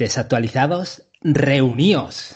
[0.00, 2.34] Desactualizados, reuníos.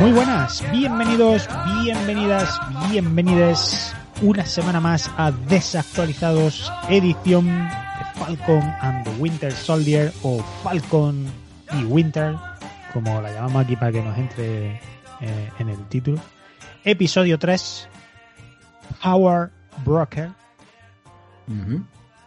[0.00, 1.46] Muy buenas, bienvenidos,
[1.82, 2.58] bienvenidas,
[2.88, 3.94] bienvenides.
[4.22, 7.83] Una semana más a Desactualizados, edición
[8.24, 11.26] Falcon and the Winter Soldier o Falcon
[11.78, 12.34] y Winter,
[12.94, 14.76] como la llamamos aquí para que nos entre
[15.20, 16.18] eh, en el título.
[16.84, 17.86] Episodio 3,
[19.02, 19.50] Power
[19.84, 20.30] Broker,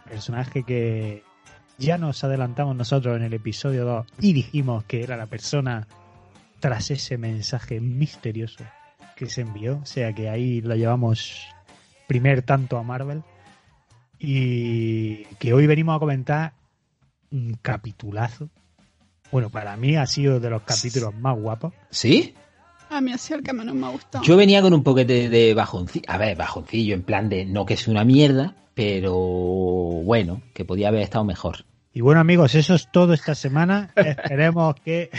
[0.08, 1.24] personaje que
[1.78, 5.88] ya nos adelantamos nosotros en el episodio 2 y dijimos que era la persona
[6.60, 8.62] tras ese mensaje misterioso
[9.16, 9.80] que se envió.
[9.82, 11.44] O sea que ahí lo llevamos
[12.06, 13.24] primer tanto a Marvel.
[14.18, 16.52] Y que hoy venimos a comentar
[17.30, 18.48] un capitulazo.
[19.30, 21.74] Bueno, para mí ha sido de los capítulos más guapos.
[21.90, 22.34] ¿Sí?
[22.90, 24.24] A mí ha sido el que menos me ha gustado.
[24.24, 26.04] Yo venía con un poquete de bajoncillo.
[26.08, 30.88] A ver, bajoncillo, en plan de no que es una mierda, pero bueno, que podía
[30.88, 31.66] haber estado mejor.
[31.92, 33.92] Y bueno amigos, eso es todo esta semana.
[33.96, 35.10] Esperemos que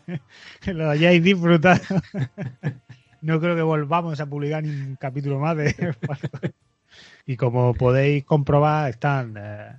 [0.66, 1.80] lo hayáis disfrutado.
[3.20, 5.94] No creo que volvamos a publicar ni un capítulo más de
[7.26, 9.78] Y como podéis comprobar, están eh,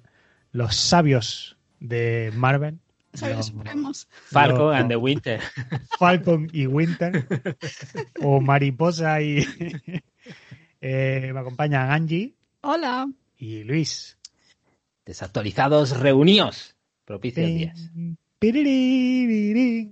[0.51, 2.79] los sabios de Marvel.
[3.13, 4.07] Sabios los- supremos.
[4.25, 5.39] Falcon los- and the Winter.
[5.99, 7.27] Falcon y Winter.
[8.21, 9.45] o Mariposa y...
[10.81, 13.07] eh, me acompañan Angie Hola.
[13.37, 14.17] y Luis.
[15.05, 16.75] Desactualizados, reuníos.
[17.05, 17.91] Propicios días.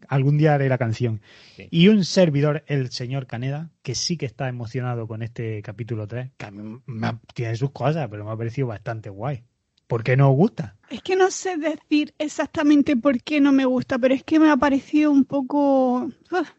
[0.07, 1.21] Algún día haré la canción.
[1.55, 1.67] Sí.
[1.71, 6.31] Y un servidor, el señor Caneda, que sí que está emocionado con este capítulo 3,
[6.37, 9.43] que a mí me ha- tiene sus cosas, pero me ha parecido bastante guay.
[9.87, 10.75] ¿Por qué no os gusta?
[10.89, 14.49] Es que no sé decir exactamente por qué no me gusta, pero es que me
[14.49, 16.09] ha parecido un poco,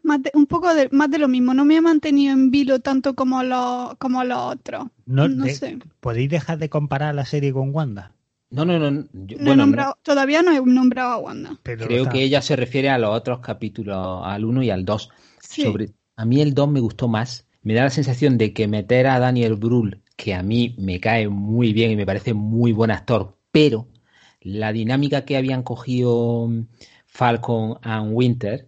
[0.03, 1.53] más de, un poco de, más de lo mismo.
[1.53, 4.85] No me ha mantenido en vilo tanto como los, como los otros.
[5.05, 5.79] No, No de- sé.
[5.99, 8.11] ¿Podéis dejar de comparar la serie con Wanda?
[8.49, 9.07] No, no, no.
[9.13, 11.59] yo- No he bueno, nombrado, todavía no he nombrado a Wanda.
[11.63, 14.85] Pero creo está- que ella se refiere a los otros capítulos, al 1 y al
[14.85, 15.09] 2.
[15.39, 15.63] Sí.
[15.63, 17.47] Sobre, a mí el 2 me gustó más.
[17.63, 21.27] Me da la sensación de que meter a Daniel Brühl, que a mí me cae
[21.27, 23.87] muy bien y me parece muy buen actor, pero
[24.41, 26.67] la dinámica que habían cogido mm,
[27.07, 28.67] Falcon and Winter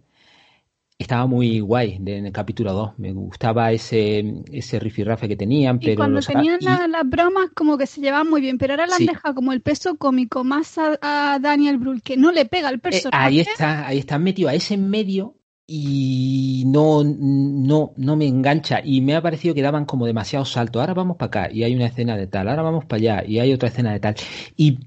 [0.98, 2.98] estaba muy guay de- en el capítulo 2.
[2.98, 7.78] Me gustaba ese, ese rifirrafe que tenían, Y pero cuando tenían la- las bromas como
[7.78, 9.06] que se llevaban muy bien, pero ahora han Sí.
[9.06, 12.76] dejado como el peso cómico más a, a Daniel Brühl, que no le pega al
[12.76, 13.24] Eh, personaje.
[13.26, 15.36] ahí está, ahí está metido a ese en medio
[15.68, 18.80] y no, no, no me engancha.
[18.84, 20.80] Y me ha parecido que daban como demasiado salto.
[20.80, 23.38] Ahora vamos para acá y hay una escena de tal, ahora vamos para allá y
[23.38, 24.16] hay otra escena de tal.
[24.56, 24.78] Y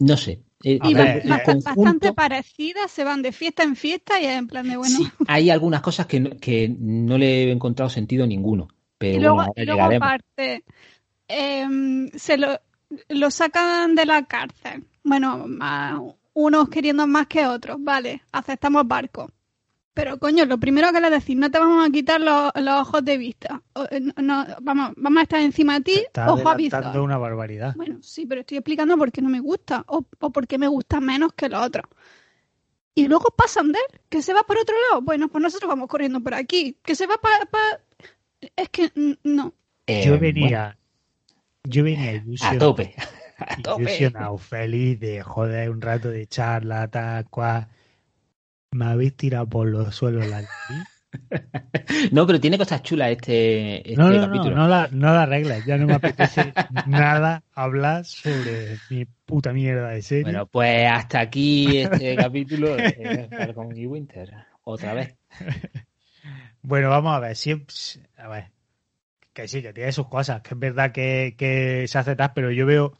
[0.00, 0.40] no sé.
[0.64, 4.46] Eh, Y ver, conjunto- bastante parecidas, se van de fiesta en fiesta y es en
[4.48, 4.98] plan de bueno.
[4.98, 8.68] sí, hay algunas cosas que no, que no le he encontrado sentido ninguno.
[8.98, 10.06] Pero y luego, bueno, ahora y luego llegaremos.
[10.08, 10.64] aparte,
[11.28, 12.60] em, se lo,
[13.08, 14.84] lo sacan de la cárcel.
[15.04, 16.00] Bueno, más-
[16.34, 19.30] unos queriendo más que otros, vale, aceptamos barco.
[19.94, 23.04] Pero coño, lo primero que le decís, no te vamos a quitar los, los ojos
[23.04, 23.62] de vista.
[23.74, 26.98] O, eh, no, no, vamos, vamos a estar encima de ti, está ojo avizor.
[26.98, 27.74] una barbaridad.
[27.76, 30.68] Bueno, sí, pero estoy explicando por qué no me gusta o, o por qué me
[30.68, 31.84] gusta menos que los otros.
[32.94, 35.02] Y luego pasan de él, que se va por otro lado.
[35.02, 36.76] Bueno, pues nosotros vamos corriendo por aquí.
[36.82, 37.48] Que se va para...
[38.56, 38.90] Es que
[39.24, 39.54] no.
[39.86, 40.78] Eh, Yo bueno, venía,
[41.64, 42.94] yo venía a ilusionado, tope.
[43.38, 43.82] A tope.
[43.82, 47.68] ilusionado, feliz de joder un rato de charla, tal, cual.
[48.72, 50.42] Me habéis tirado por los suelos la.
[52.10, 54.56] No, pero tiene cosas chulas este, este No, no, no, capítulo.
[54.56, 55.66] no la, no la arregles.
[55.66, 56.54] Ya no me apetece
[56.86, 60.24] nada hablar sobre mi puta mierda de serie.
[60.24, 64.32] Bueno, pues hasta aquí este capítulo de Falcon y Winter.
[64.64, 65.14] Otra vez.
[66.62, 67.74] Bueno, vamos a ver, siempre,
[68.16, 68.50] a ver,
[69.34, 72.50] que sí, que tiene sus cosas, que es verdad que, que se hace tal, pero
[72.50, 72.96] yo veo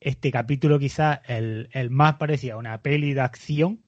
[0.00, 3.80] este capítulo quizás el, el más parecido a una peli de acción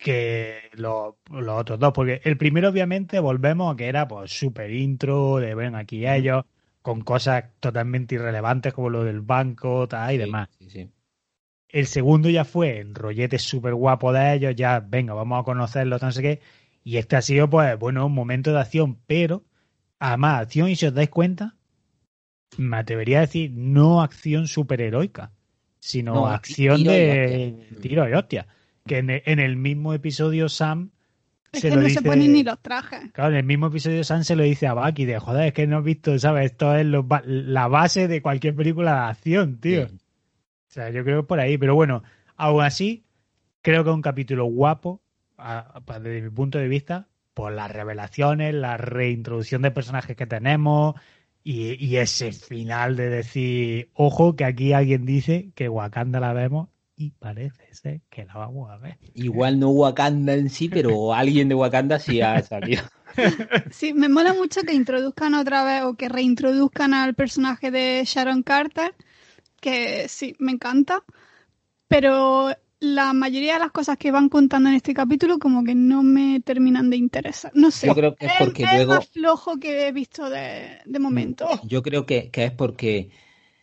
[0.00, 4.70] que los, los otros dos, porque el primero obviamente volvemos a que era pues super
[4.72, 6.44] intro, de ven aquí ellos,
[6.82, 10.48] con cosas totalmente irrelevantes como lo del banco tal, y Sí, demás.
[10.58, 10.92] sí, sí.
[11.68, 16.02] El segundo ya fue en rollete súper guapo de ellos, ya, venga, vamos a conocerlos,
[16.02, 16.40] no sé qué.
[16.84, 19.44] Y este ha sido, pues, bueno, un momento de acción, pero,
[19.98, 21.56] además, acción, y si os dais cuenta,
[22.56, 25.32] me atrevería a decir, no acción superheroica,
[25.78, 28.46] sino No, acción tiro de tiro y hostia.
[28.86, 30.90] Que en el, en el mismo episodio Sam
[31.52, 32.00] Es se que lo no dice...
[32.00, 33.12] se ponen ni los trajes.
[33.12, 35.66] Claro, en el mismo episodio Sam se lo dice a Bucky de joder, es que
[35.66, 36.52] no has visto, ¿sabes?
[36.52, 39.88] Esto es lo la base de cualquier película de acción, tío.
[39.88, 39.94] Sí.
[39.94, 41.58] O sea, yo creo que por ahí.
[41.58, 42.02] Pero bueno,
[42.36, 43.04] aún así,
[43.62, 45.02] creo que es un capítulo guapo,
[45.36, 50.26] a- a- desde mi punto de vista, por las revelaciones, la reintroducción de personajes que
[50.26, 50.94] tenemos
[51.42, 56.68] y, y ese final de decir, ojo, que aquí alguien dice que Wakanda la vemos
[57.00, 58.98] y parece ser que la vamos a ver.
[59.14, 62.82] Igual no Wakanda en sí, pero alguien de Wakanda sí ha salido.
[63.72, 68.42] Sí, me mola mucho que introduzcan otra vez o que reintroduzcan al personaje de Sharon
[68.44, 68.94] Carter,
[69.60, 71.02] que sí, me encanta,
[71.88, 76.02] pero la mayoría de las cosas que van contando en este capítulo como que no
[76.04, 77.50] me terminan de interesar.
[77.54, 80.98] No sé, Yo creo que es porque luego- más flojo que he visto de, de
[81.00, 81.48] momento.
[81.64, 83.10] Yo creo que, que es porque,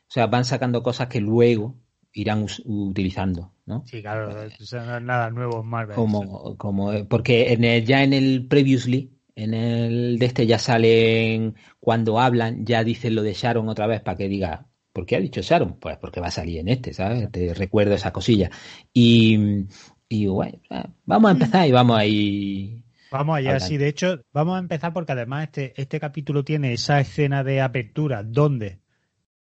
[0.10, 1.76] o sea, van sacando cosas que luego
[2.14, 3.84] irán utilizando, ¿no?
[3.86, 5.96] Sí, claro, no es nada nuevo en Marvel.
[5.96, 11.56] Como, como, porque en el- ya en el previously, en el de este ya salen,
[11.80, 15.20] cuando hablan, ya dicen lo de Sharon otra vez para que diga, ¿por qué ha
[15.20, 15.80] dicho Sharon?
[15.80, 17.32] Pues porque va a salir en este, ¿sabes?
[17.32, 18.50] Te recuerdo esa cosilla.
[18.94, 19.66] Y,
[20.10, 20.60] y bueno,
[21.06, 22.84] vamos a empezar y vamos a ir.
[23.10, 23.68] Vamos allá, Hablando.
[23.68, 23.78] sí.
[23.78, 28.24] De hecho, vamos a empezar porque además este, este capítulo tiene esa escena de apertura
[28.24, 28.80] donde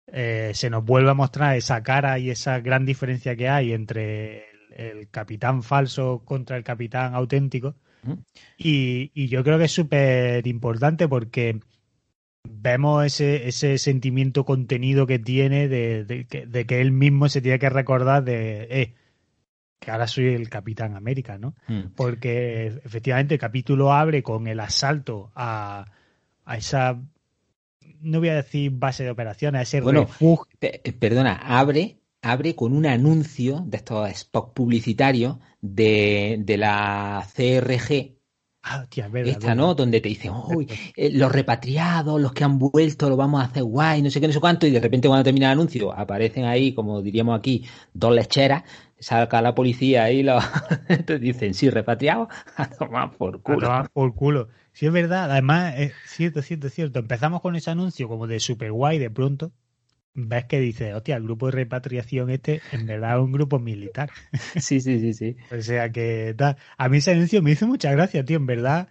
[0.08, 4.50] eh, se nos vuelve a mostrar esa cara y esa gran diferencia que hay entre
[4.52, 7.76] el, el capitán falso contra el capitán auténtico.
[8.56, 11.60] Y, y yo creo que es súper importante porque
[12.44, 17.42] vemos ese, ese sentimiento contenido que tiene de, de que, de que él mismo se
[17.42, 18.94] tiene que recordar de, eh,
[19.80, 21.56] que ahora soy el capitán América, ¿no?
[21.68, 21.94] Mm.
[21.96, 25.86] porque efectivamente el capítulo abre con el asalto a,
[26.46, 27.02] a esa,
[28.02, 30.48] no voy a decir base de operaciones, a ese Bueno, refugio.
[30.62, 38.16] Eh, Perdona, abre, abre con un anuncio de estos spots publicitarios de, de la CRG,
[38.68, 39.56] Ah, tía, verdad, esta, verdad.
[39.56, 39.76] ¿no?
[39.76, 43.64] Donde te dicen, uy, eh, los repatriados, los que han vuelto, lo vamos a hacer
[43.64, 46.46] guay, no sé qué, no sé cuánto, y de repente cuando termina el anuncio aparecen
[46.46, 48.64] ahí, como diríamos aquí, dos lecheras,
[48.98, 50.44] saca la policía y los
[51.06, 53.60] te dicen, sí, repatriados, a tomar por A culo.
[53.60, 54.50] tomar por culo.
[54.76, 55.32] Sí, es verdad.
[55.32, 57.00] Además, es cierto, cierto, cierto.
[57.00, 59.52] Empezamos con ese anuncio como de super guay de pronto.
[60.14, 64.10] Ves que dice, hostia, el grupo de repatriación este en verdad es un grupo militar.
[64.58, 65.38] Sí, sí, sí, sí.
[65.50, 66.58] O sea que tal.
[66.78, 68.38] A mí ese anuncio me hizo mucha gracia, tío.
[68.38, 68.90] En verdad,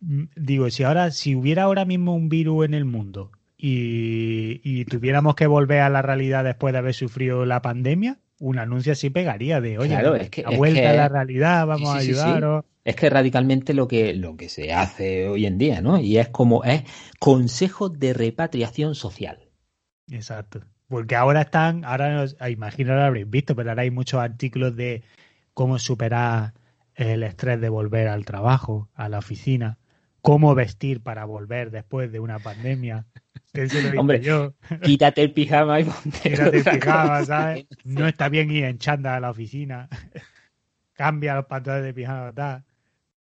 [0.00, 4.84] mm, digo, si ahora, si hubiera ahora mismo un virus en el mundo y, y
[4.86, 9.10] tuviéramos que volver a la realidad después de haber sufrido la pandemia, un anuncio así
[9.10, 11.98] pegaría de, oye, Claro, es que- la es vuelta que- a la realidad, vamos Sí,
[11.98, 12.64] a sí, ayudaros.
[12.86, 15.98] Es que radicalmente lo que, lo que se hace hoy en día, ¿no?
[15.98, 16.84] Y es como, es
[17.18, 19.48] consejo de repatriación social.
[20.08, 20.60] Exacto.
[20.86, 25.02] Porque ahora están, ahora ah, imagino lo habréis visto, pero ahora hay muchos artículos de
[25.52, 26.54] cómo superar
[26.94, 29.78] el estrés de volver al trabajo, a la oficina,
[30.22, 33.04] cómo vestir para volver después de una pandemia.
[33.98, 34.54] Hombre, yo.
[34.80, 37.24] Quítate el pijama y ponte Tírate el pijama, cosa.
[37.26, 37.66] ¿sabes?
[37.82, 39.88] No está bien ir en chanda a la oficina.
[40.92, 42.64] Cambia los pantalones de pijama, tal.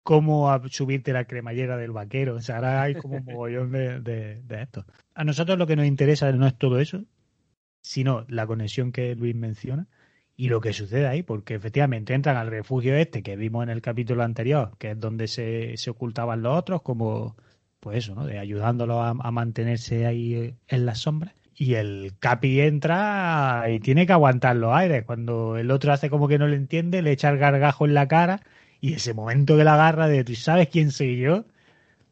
[0.03, 2.36] Cómo subirte la cremallera del vaquero.
[2.36, 4.86] O sea, ahora hay como un mogollón de, de, esto.
[5.13, 7.03] A nosotros lo que nos interesa no es todo eso,
[7.82, 9.88] sino la conexión que Luis menciona
[10.36, 13.82] y lo que sucede ahí, porque efectivamente entran al refugio este que vimos en el
[13.82, 17.36] capítulo anterior, que es donde se, se ocultaban los otros, como
[17.79, 18.25] pues eso, ¿no?
[18.25, 21.34] De ayudándolos a, a mantenerse ahí eh, en las sombras.
[21.56, 25.03] Y el Capi entra y tiene que aguantar los aires.
[25.03, 28.08] Cuando el otro hace como que no le entiende, le echa el gargajo en la
[28.08, 28.41] cara
[28.81, 31.45] y ese momento que la agarra de ¿tú sabes quién soy yo?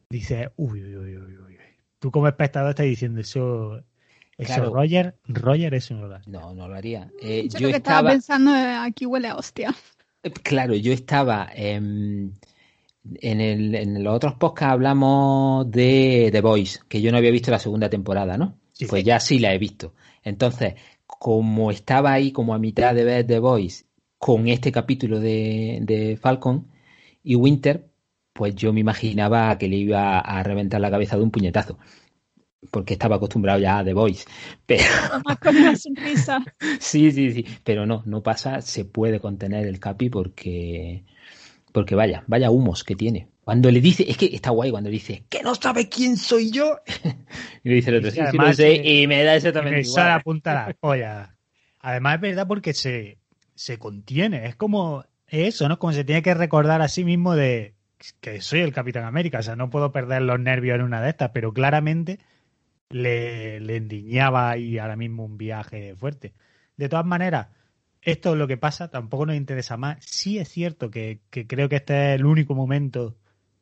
[0.09, 1.57] Dice, uy, uy, uy, uy, uy.
[1.99, 3.83] Tú como espectador estás diciendo eso, eso
[4.37, 4.73] Claro.
[4.73, 6.29] Roger, Roger eso no lo hace.
[6.29, 7.11] No, no lo haría.
[7.21, 9.73] Eh, Yo yo lo que estaba estaba, pensando es, aquí huele a hostia.
[10.43, 12.31] claro, yo estaba em,
[13.21, 17.51] en, el, en los otros podcasts hablamos de The Voice, que yo no había visto
[17.51, 18.57] la segunda temporada, ¿no?
[18.73, 19.05] Sí, pues sí.
[19.05, 19.93] ya sí la he visto.
[20.23, 23.85] Entonces, como estaba ahí como a mitad de ver The Voice
[24.17, 26.67] con este capítulo de, de Falcon
[27.23, 27.87] y Winter,
[28.33, 31.77] pues yo me imaginaba que le iba a reventar la cabeza de un puñetazo.
[32.71, 34.25] Porque estaba acostumbrado ya a The Voice.
[34.65, 36.39] Pero Además con una sonrisa.
[36.79, 37.45] sí, sí, sí.
[37.63, 41.03] Pero no, no pasa, se puede contener el capi porque.
[41.71, 43.27] Porque vaya, vaya humos que tiene.
[43.43, 46.51] Cuando le dice, es que está guay cuando le dice, que no sabe quién soy
[46.51, 46.79] yo.
[47.63, 49.37] y le dice el otro, sí, sí, además lo sé, que- y me da Y
[49.37, 50.23] exactamente me sale a igual.
[50.53, 51.37] la polla.
[51.79, 53.17] Además es verdad porque se
[53.57, 54.45] se contiene.
[54.45, 55.79] Es como eso, ¿no?
[55.79, 57.73] Como se tiene que recordar a sí mismo de
[58.21, 59.39] que soy el Capitán América.
[59.39, 62.19] O sea, no puedo perder los nervios en una de estas, pero claramente
[62.89, 66.33] le, le endiñaba y ahora mismo un viaje fuerte.
[66.77, 67.47] De todas maneras,
[68.01, 69.97] esto es lo que pasa, tampoco nos interesa más.
[70.05, 73.17] Sí es cierto que, que creo que este es el único momento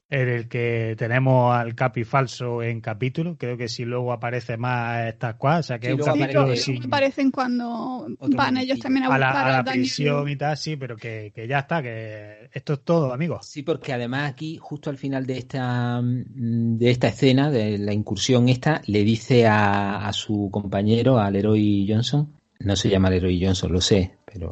[0.08, 3.38] en el que tenemos al Capi falso en capítulo.
[3.38, 6.06] Creo que si luego aparece más estas cosas, o sea que Sí, es un Sí,
[6.12, 9.52] capítulo pero aparece- sin- aparecen cuando Otro van ellos también a a la, buscar a
[9.52, 9.82] la a Daniel.
[9.82, 13.48] prisión y tal, sí, pero que, que ya está, que esto es todo, amigos.
[13.48, 17.92] Sí, porque además aquí, justo al final de esta, mm, de esta escena, de la
[17.94, 23.44] incursión esta, le dice a, a su compañero, al Leroy Johnson, no se llama Leroy
[23.44, 24.50] Johnson, lo sé, pero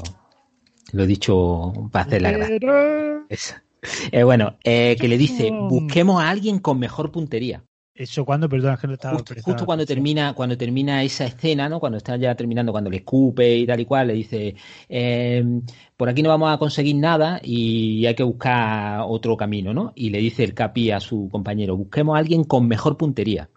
[0.93, 2.60] lo he dicho para hacer la gracia.
[4.12, 7.63] Eh, bueno, eh, que le dice, busquemos a alguien con mejor puntería.
[7.96, 11.80] Eso cuando, perdona, que no estaba Justo, cuando termina, cuando termina esa escena, ¿no?
[11.80, 14.56] Cuando está ya terminando, cuando le escupe y tal y cual, le dice,
[14.90, 15.62] eh,
[15.96, 19.94] por aquí no vamos a conseguir nada y hay que buscar otro camino, ¿no?
[19.96, 23.50] Y le dice el Capi a su compañero, busquemos a alguien con mejor puntería.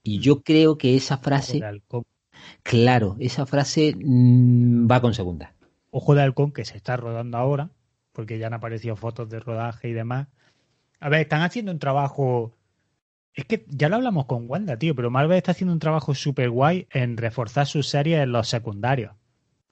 [0.00, 1.60] Y yo creo que esa frase,
[2.62, 5.54] claro, esa frase mm, va con segunda.
[5.90, 7.70] Ojo de halcón que se está rodando ahora,
[8.16, 10.26] porque ya han aparecido fotos de rodaje y demás.
[10.98, 12.56] A ver, están haciendo un trabajo.
[13.34, 16.48] Es que ya lo hablamos con Wanda, tío, pero Marvel está haciendo un trabajo súper
[16.48, 19.12] guay en reforzar sus series en los secundarios.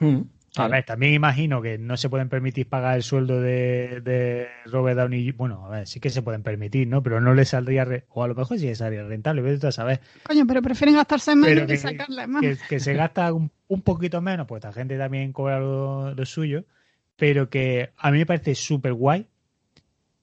[0.00, 0.20] Mm,
[0.56, 4.98] A ver, también imagino que no se pueden permitir pagar el sueldo de, de Robert
[4.98, 5.32] Downey.
[5.32, 7.02] Bueno, a ver, sí que se pueden permitir, ¿no?
[7.02, 7.86] Pero no le saldría.
[7.86, 10.00] re- O a lo mejor sí le saldría rentable, vete tú a saber.
[10.24, 12.42] Coño, pero prefieren gastarse menos Pero y que- sacarle más.
[12.42, 16.26] que, que se gasta un, un poquito menos, pues la gente también cobra lo, lo
[16.26, 16.64] suyo,
[17.16, 19.26] pero que a mí me parece súper guay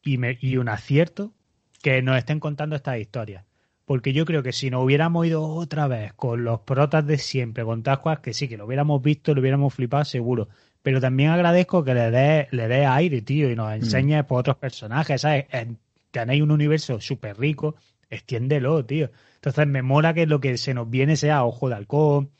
[0.04, 1.34] y, me, y un acierto
[1.82, 3.46] que nos estén contando estas historias.
[3.86, 7.64] Porque yo creo que si nos hubiéramos ido otra vez con los protas de siempre,
[7.66, 10.48] con Tascuas, que sí, que lo hubiéramos visto, lo hubiéramos flipado seguro.
[10.82, 14.58] Pero también agradezco que le dé le dé aire, tío, y nos enseñes por otros
[14.58, 15.46] personajes, ¿sabes?
[15.52, 15.78] En-
[16.12, 17.76] Tenéis un universo súper rico,
[18.10, 19.10] extiéndelo, tío.
[19.36, 22.32] Entonces me mola que lo que se nos viene sea Ojo de Halcón.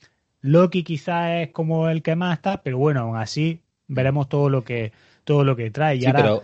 [0.42, 3.61] Loki quizás es como el que más está, pero bueno, aún así
[3.92, 4.92] veremos todo lo que
[5.24, 5.98] todo lo que trae.
[5.98, 6.44] Y Sí, ahora, pero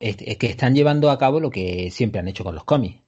[0.00, 3.02] es, es que están llevando a cabo lo que siempre han hecho con los cómics.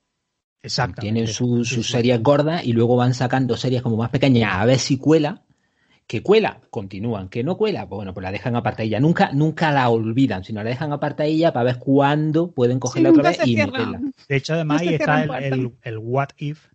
[0.63, 1.01] exactamente.
[1.01, 1.93] Tienen su- sus sí.
[1.93, 5.43] series gordas y luego van sacando series como más pequeñas a ver si cuela.
[6.07, 7.29] Que cuela, continúan.
[7.31, 9.01] Que no cuela, pues bueno, pues la dejan apartadilla.
[9.01, 13.25] Nunca, nunca la olvidan, sino la dejan apartadilla para ver cuándo pueden Sí, cogerla otra
[13.25, 13.99] vez y meterla.
[14.29, 16.67] De hecho, además No se ahí está el, el, What If,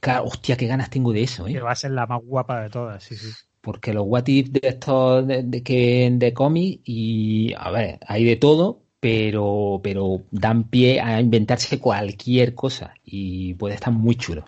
[0.00, 1.60] Claro, hostia, qué ganas tengo de eso, que ¿eh?
[1.60, 3.02] va a ser la más guapa de todas.
[3.04, 3.36] Sí, sí.
[3.66, 8.22] Porque los what if de estos de, de que de cómic y a ver, hay
[8.22, 14.44] de todo, pero pero dan pie a inventarse cualquier cosa y puede estar muy chulo.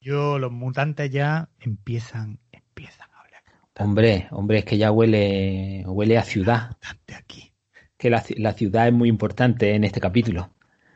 [0.00, 3.42] Yo, los mutantes ya empiezan, empiezan a hablar.
[3.78, 6.76] Hombre, hombre, es que ya huele huele a ciudad,
[7.16, 7.52] aquí.
[7.96, 10.50] que la, la ciudad es muy importante en este capítulo.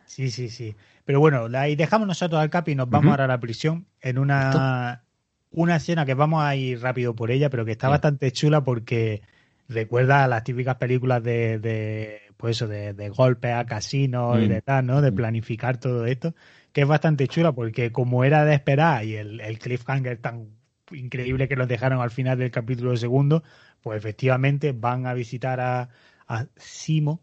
[0.07, 0.75] Sí, sí, sí.
[1.05, 4.19] Pero bueno, y dejamos nosotros al Capi y nos vamos ahora a la prisión en
[4.19, 5.05] una,
[5.53, 7.91] una escena que vamos a ir rápido por ella, pero que está Sí.
[7.91, 9.23] bastante chula porque
[9.69, 14.47] recuerda a las típicas películas de, de pues eso, de, de golpes a casinos y
[14.47, 14.49] Mm.
[14.49, 15.01] de tal, ¿no?
[15.03, 15.15] De Mm.
[15.17, 16.35] planificar todo esto,
[16.73, 20.49] que es bastante chula porque como era de esperar y el, el cliffhanger tan
[20.93, 23.43] increíble que nos dejaron al final del capítulo segundo,
[23.83, 25.89] pues efectivamente van a visitar a,
[26.27, 27.21] a Simo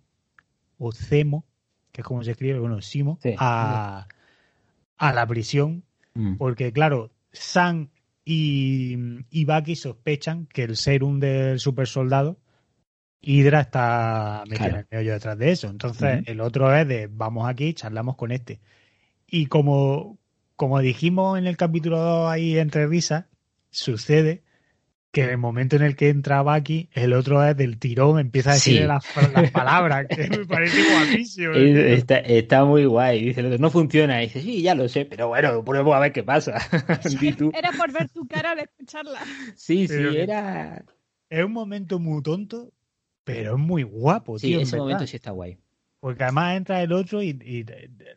[0.77, 1.45] o Cemo,
[1.91, 3.33] que es como se escribe, bueno, Simo, Sí.
[3.37, 4.07] a,
[4.97, 5.83] a la prisión,
[6.15, 6.35] Mm.
[6.37, 7.89] porque claro, Sam
[8.29, 8.97] y,
[9.29, 12.37] y Bucky sospechan que el serum del super soldado
[13.21, 14.73] Hydra está metida Claro.
[14.73, 15.67] en el meollo detrás de eso.
[15.69, 18.59] Entonces, el otro es de vamos aquí, charlamos con este.
[19.27, 20.17] Y como,
[20.55, 23.25] como dijimos en el capítulo 2 ahí entre risas,
[23.71, 24.43] sucede
[25.17, 28.51] que en el momento en el que entra Bucky, el otro es del tirón, empieza
[28.51, 28.87] a decirle Sí.
[28.87, 31.53] las, las palabras, que me parece guapísimo.
[31.53, 33.25] Es- Está, está muy guay.
[33.25, 34.21] Dice, el otro, no funciona.
[34.21, 36.59] Y dice, sí, ya lo sé, pero bueno, pruebo a ver qué pasa.
[37.37, 37.51] Tú.
[37.55, 39.19] Era por ver tu cara al escucharla.
[39.55, 40.83] Sí, sí, Pero era.
[41.29, 42.71] Es un momento muy tonto,
[43.23, 44.61] pero es muy guapo, Sí, tío.
[44.61, 45.57] ese momento sí está guay.
[45.99, 47.65] Porque además entra el otro y, y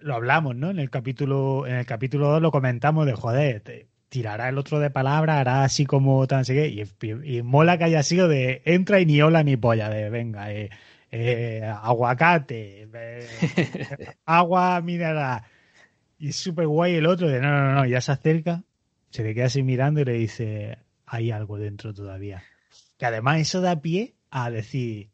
[0.00, 0.71] lo hablamos, ¿no?
[0.71, 4.80] En el capítulo, en el capítulo 2 lo comentamos de joder, te- tirará el otro
[4.80, 8.60] de palabra, hará así como tan sé qué, y, y mola que haya sido de
[8.66, 10.68] entra y ni hola ni polla, de venga, eh,
[11.10, 13.26] eh, aguacate, eh,
[14.26, 15.42] agua mineral.
[16.18, 18.62] Y es súper guay el otro de no, no, no, ya se acerca,
[19.10, 22.42] se le queda así mirando y le dice, hay algo dentro todavía.
[22.98, 25.10] Que además eso da pie a decir,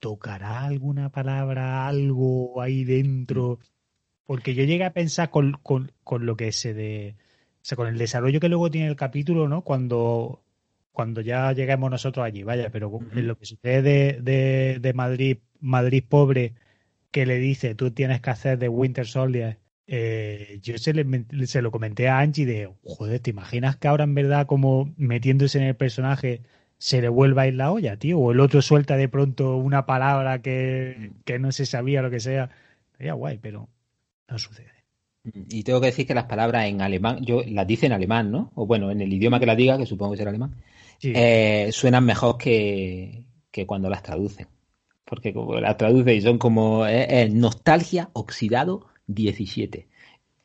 [0.00, 3.60] ¿tocará alguna palabra, algo ahí dentro?
[4.24, 7.16] Porque yo llegué a pensar con, con, con lo que se de.
[7.66, 9.62] Sea, con el desarrollo que luego tiene el capítulo, ¿no?
[9.62, 10.44] Cuando,
[10.92, 16.04] cuando ya lleguemos nosotros allí, vaya, pero lo que sucede de, de, de Madrid, Madrid
[16.08, 16.54] pobre,
[17.10, 19.58] que le dice tú tienes que hacer de Winter Soldier,
[19.88, 24.04] eh, yo se, le, se lo comenté a Angie de, joder, ¿te imaginas que ahora
[24.04, 26.42] en verdad como metiéndose en el personaje
[26.78, 28.20] se le vuelva a ir la olla, tío?
[28.20, 32.20] O el otro suelta de pronto una palabra que, que no se sabía, lo que
[32.20, 32.50] sea.
[32.96, 33.68] Sería guay, pero
[34.28, 34.75] no sucede.
[35.48, 38.52] Y tengo que decir que las palabras en alemán, yo las dice en alemán, ¿no?
[38.54, 40.54] O bueno, en el idioma que las diga, que supongo que será alemán,
[40.98, 41.12] Sí.
[41.14, 44.46] eh, suenan mejor que, que cuando las traducen.
[45.04, 49.86] Porque como las traduce y son como eh, eh, nostalgia oxidado 17.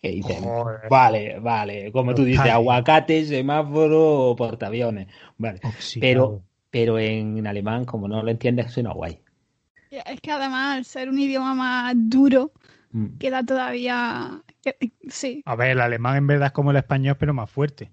[0.01, 0.89] Que dicen, Joder.
[0.89, 5.07] vale, vale, como tú dices, aguacate, semáforo o portaaviones.
[5.37, 5.59] Vale.
[5.63, 6.01] Oxidado.
[6.01, 9.19] Pero, pero en alemán, como no lo entiendes, suena guay.
[9.91, 12.51] Es que además, al ser un idioma más duro,
[12.93, 13.17] Mm.
[13.19, 14.41] queda todavía.
[15.09, 15.41] Sí.
[15.45, 17.91] A ver, el alemán en verdad es como el español, pero más fuerte.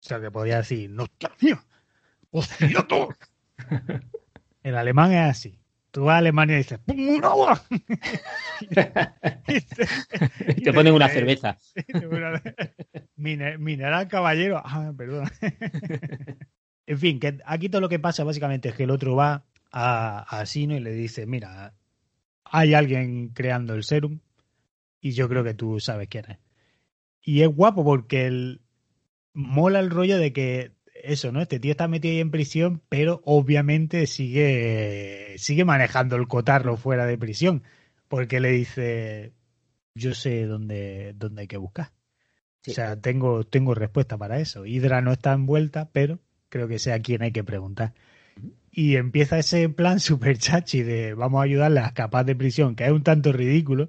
[0.00, 1.62] O sea, que podría decir, nostalgia,
[2.30, 3.08] oxidado.
[4.62, 5.58] el alemán es así.
[5.90, 7.62] Tú vas a Alemania y dices, ¡pum, un agua!
[10.56, 11.58] Y te ponen una cerveza.
[13.16, 14.62] Mine- Mineral caballero.
[14.64, 15.28] Ah, perdón.
[16.86, 20.20] en fin, que aquí todo lo que pasa básicamente es que el otro va a,
[20.40, 21.74] a Sino y le dice, mira,
[22.44, 24.20] hay alguien creando el serum
[25.02, 26.38] y yo creo que tú sabes quién es.
[27.20, 28.62] Y es guapo porque el,
[29.34, 31.40] mola el rollo de que eso, ¿no?
[31.42, 37.04] Este tío está metido ahí en prisión, pero obviamente sigue, sigue manejando el cotarro fuera
[37.04, 37.64] de prisión.
[38.08, 39.32] Porque le dice,
[39.94, 41.92] yo sé dónde, dónde hay que buscar.
[42.62, 42.70] Sí.
[42.70, 44.64] O sea, tengo, tengo respuesta para eso.
[44.64, 47.94] Hydra no está envuelta, pero creo que sea quien hay que preguntar.
[48.70, 52.84] Y empieza ese plan super chachi de vamos a ayudarle a escapar de prisión, que
[52.84, 53.88] es un tanto ridículo.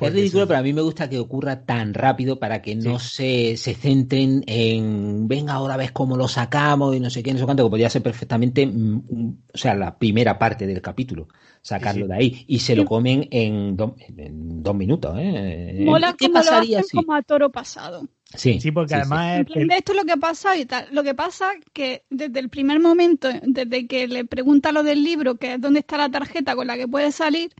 [0.00, 3.56] Es ridículo, pero a mí me gusta que ocurra tan rápido para que no se,
[3.56, 7.44] se centren en, venga, ahora ves cómo lo sacamos y no sé qué, no sé
[7.44, 11.28] cuánto, que podría ser perfectamente, mm, un- o sea, la primera parte del capítulo,
[11.60, 12.08] sacarlo Sí, sí.
[12.08, 12.44] de ahí.
[12.48, 15.84] Y se lo comen en, do- en dos minutos, ¿eh?
[15.84, 16.96] Mola ¿Qué como lo pasaría hacen si?
[16.98, 18.08] como a toro pasado.
[18.34, 20.86] Sí, Sí, porque además es el- esto es lo que ha pasado y tal.
[20.92, 25.36] Lo que pasa que desde el primer momento, desde que le pregunta lo del libro,
[25.36, 27.50] que es dónde está la tarjeta con la que puede salir,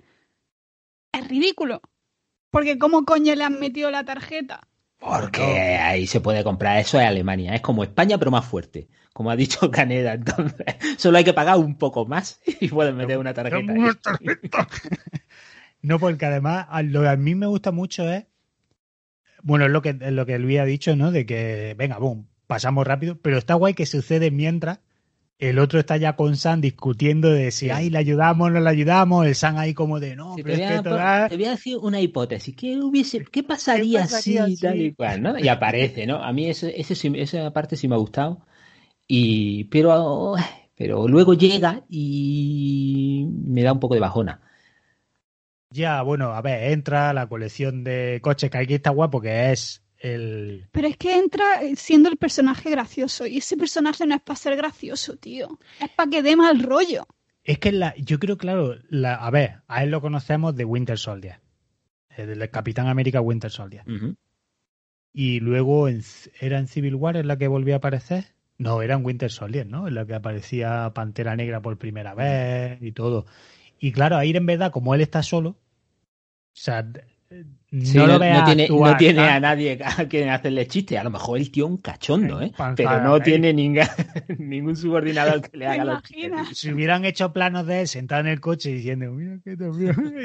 [1.13, 1.81] es ridículo.
[2.51, 4.67] Porque ¿cómo coño le han metido la tarjeta?
[4.99, 9.31] Porque ahí se puede comprar, eso es Alemania, es como España, pero más fuerte, como
[9.31, 13.33] ha dicho Caneda, entonces solo hay que pagar un poco más y pueden meter una
[13.33, 13.73] tarjeta.
[13.73, 13.79] ahí.
[13.79, 14.69] Una tarjeta.
[15.83, 18.27] no, porque además a lo que a mí me gusta mucho es,
[19.43, 21.13] bueno, es lo que, es lo que Luis ha dicho, ¿no?
[21.13, 24.81] De que, venga, boom, pasamos rápido, pero está guay que sucede mientras
[25.41, 27.71] el otro está ya con Sam discutiendo de si, Sí.
[27.71, 30.65] ay, le ayudamos, no le ayudamos, el Sam ahí como de, no, Sí, pero te,
[30.77, 32.55] es voy que a, te voy a decir una hipótesis.
[32.55, 34.63] ¿Qué, hubiese, qué pasaría, pasaría si si?
[34.63, 35.23] tal y cual?
[35.23, 35.39] ¿no?
[35.39, 36.23] Y aparece, ¿no?
[36.23, 38.41] A mí ese, ese esa parte sí me ha gustado.
[39.09, 40.35] Y, pero,
[40.77, 44.41] pero luego llega y me da un poco de bajona.
[45.73, 49.83] Ya, bueno, a ver, entra la colección de coches que aquí está guapo, que es
[50.01, 50.67] el...
[50.73, 51.45] Pero es que entra
[51.77, 55.59] siendo el personaje gracioso y ese personaje no es para ser gracioso, tío.
[55.81, 57.07] Es para que dé mal rollo.
[57.45, 60.99] Es que la, yo creo, claro, la, a ver, a él lo conocemos de Winter
[60.99, 61.41] Soldier,
[62.17, 63.85] eh, del Capitán América Winter Soldier.
[65.13, 66.03] Y luego, en,
[66.41, 68.35] ¿era en Civil War en la que volvió a aparecer?
[68.59, 69.89] No, era en Winter Soldier, ¿no?
[69.89, 73.27] En la que aparecía Pantera Negra por primera vez y todo.
[73.79, 75.57] Y claro, ahí en verdad, como él está solo, o
[76.53, 76.87] sea,
[77.73, 80.29] no Sí, lo no, ve no tiene, actuar no tiene tan- a nadie a quien
[80.29, 80.99] hacerle chiste.
[80.99, 82.53] A lo mejor el tío es un cachondo, ¿eh?
[82.57, 83.21] Panzada, Pero no ahí.
[83.23, 83.89] tiene ninga-
[84.39, 86.59] ningún subordinado que le ¿Te haga los chistes.
[86.59, 89.39] Si hubieran hecho planos de él sentado en el coche diciendo, mira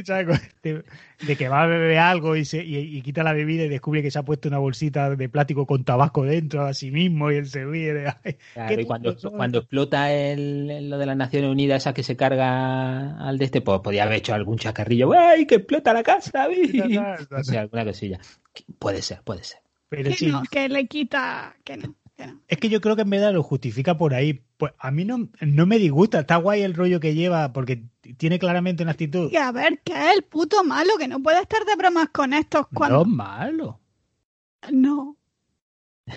[0.06, 0.42] ¿sabes?
[0.64, 0.84] de,
[1.26, 4.02] de que va a beber algo y, se, y, y quita la bebida y descubre
[4.02, 7.36] que se ha puesto una bolsita de plástico con tabaco dentro a sí mismo y
[7.36, 9.38] él se ríe de, "Ay, Claro, qué y cuando, tonto soy".
[9.38, 13.46] cuando explota el, el- lo de las Naciones Unidas, esa que se carga al de
[13.46, 15.12] este, pues podía haber hecho algún chacarrillo.
[15.14, 16.48] ¡Ay, que explota la casa!
[16.48, 16.82] ¡vi!
[17.58, 18.20] Alguna cosilla.
[18.80, 19.60] Puede ser, puede ser.
[19.90, 21.56] Pero Que sí, no, que le quita.
[21.64, 22.42] Que no, no.
[22.48, 24.42] es que yo creo que en verdad lo justifica por ahí.
[24.58, 27.84] Pues a mí no, no me disgusta, está guay el rollo que lleva porque
[28.18, 29.30] tiene claramente una actitud.
[29.32, 32.34] Y a ver, que es el puto malo, que no puede estar de bromas con
[32.34, 33.06] estos No cuando.
[33.06, 33.80] malo.
[34.72, 35.18] No.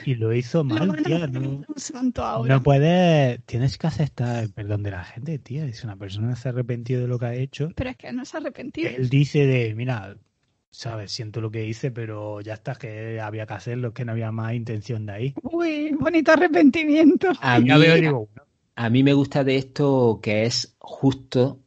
[0.04, 1.26] Y lo hizo mal, a tía.
[1.28, 2.54] No, un santo ahora.
[2.56, 3.42] no puedes.
[3.46, 5.70] Tienes que aceptar el perdón de la gente, tía.
[5.72, 8.24] Si una persona se ha arrepentido de lo que ha hecho, Pero es que no
[8.26, 8.90] se ha arrepentido.
[8.90, 10.16] él dice de, mira,
[10.70, 14.32] sabes, siento lo que hice, pero ya está, que había que hacerlo, que no había
[14.32, 15.34] más intención de ahí.
[15.42, 17.32] Uy, bonito arrepentimiento.
[17.40, 17.70] A mí,
[18.76, 21.60] a mí me gusta de esto que es justo,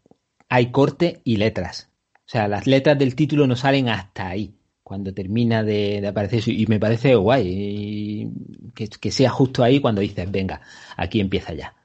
[0.50, 1.90] hay corte y letras.
[2.14, 6.40] O sea, las letras del título no salen hasta ahí, cuando termina de, de aparecer
[6.40, 6.52] eso.
[6.52, 8.32] Y me parece guay
[8.74, 10.62] que sea justo ahí cuando dices, venga,
[10.96, 11.76] aquí empieza ya.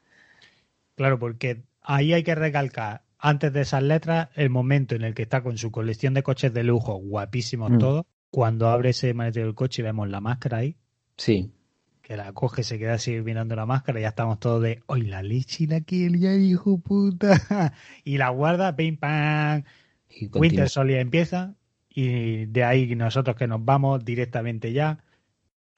[0.95, 5.23] Claro, porque ahí hay que recalcar, antes de esas letras, el momento en el que
[5.23, 7.79] está con su colección de coches de lujo, guapísimos Mm.
[7.79, 10.77] todos, cuando abre ese maletero del coche y vemos la máscara ahí,
[11.17, 11.51] Sí.
[12.03, 15.03] que la coge, se queda así mirando la máscara, y ya estamos todos de, ¡ay,
[15.03, 17.31] la leche y la que ya hijo puta!
[18.05, 19.63] Y la guarda, pim pam,
[20.09, 20.29] Y.
[20.33, 21.55] Winter Soldier empieza,
[21.89, 24.99] y de ahí nosotros que nos vamos directamente ya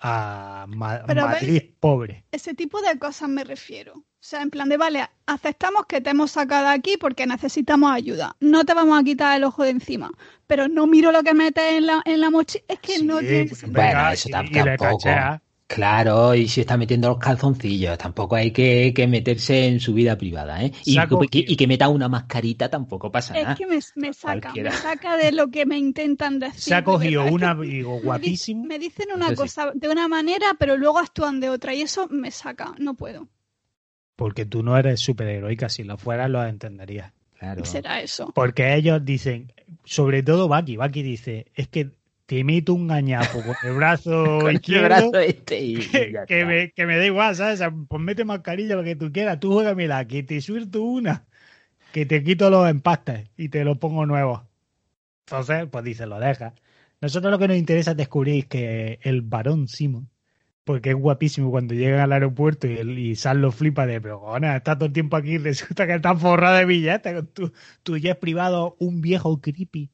[0.01, 2.25] a Ma- Pero Madrid pobre.
[2.31, 3.95] Ese tipo de cosas me refiero.
[3.95, 8.37] O sea, en plan de, vale, aceptamos que te hemos sacado aquí porque necesitamos ayuda.
[8.41, 10.11] No te vamos a quitar el ojo de encima.
[10.47, 12.65] Pero no miro lo que metes en la, en la mochila.
[12.69, 13.83] Es que no Sí, tiene pues, sentido.
[13.83, 14.99] Bueno, eso y- tampoco.
[14.99, 15.43] cachea.
[15.69, 20.17] Claro, y si está metiendo los calzoncillos, tampoco hay que, que meterse en su vida
[20.17, 20.73] privada, ¿eh?
[20.87, 20.97] Y,
[21.29, 23.53] que, y que meta una mascarita tampoco pasa nada.
[23.53, 24.71] Es que me, me saca, Cualquiera.
[24.71, 26.59] me saca de lo que me intentan decir.
[26.59, 28.65] Se ha cogido una, digo, guapísimo.
[28.65, 29.41] Me dicen una Eso sí.
[29.43, 31.75] cosa de una manera, pero luego actúan de otra.
[31.75, 32.73] Y eso me saca.
[32.79, 33.29] No puedo.
[34.17, 37.13] Porque tú no eres superheroica, si lo fueras lo entenderías.
[37.39, 37.65] Claro.
[37.67, 38.33] Será eso.
[38.35, 39.53] Porque ellos dicen,
[39.85, 41.91] sobre todo Baki, Baki dice, es que
[42.29, 45.79] te meto un gañapo con el brazo Con el izquierdo brazo este y,
[46.27, 47.63] que, me, que me da igual, ¿sabes?
[47.89, 51.27] Pues mete mascarilla lo que tú quieras, tú juégamela, que te suelto una,
[51.91, 54.43] que te quito los empastes y te los pongo nuevos.
[55.27, 56.55] Entonces, pues dice, lo deja.
[57.01, 60.11] Nosotros lo que nos interesa es descubrir que el varón Simon,
[60.65, 64.21] porque es guapísimo cuando llegan al aeropuerto y, el, y Sam lo flipa de, pero
[64.21, 67.53] cojones, está todo el tiempo aquí y resulta que está forrado de billetes con tu,
[67.83, 69.91] tu jet privado, un viejo creepy.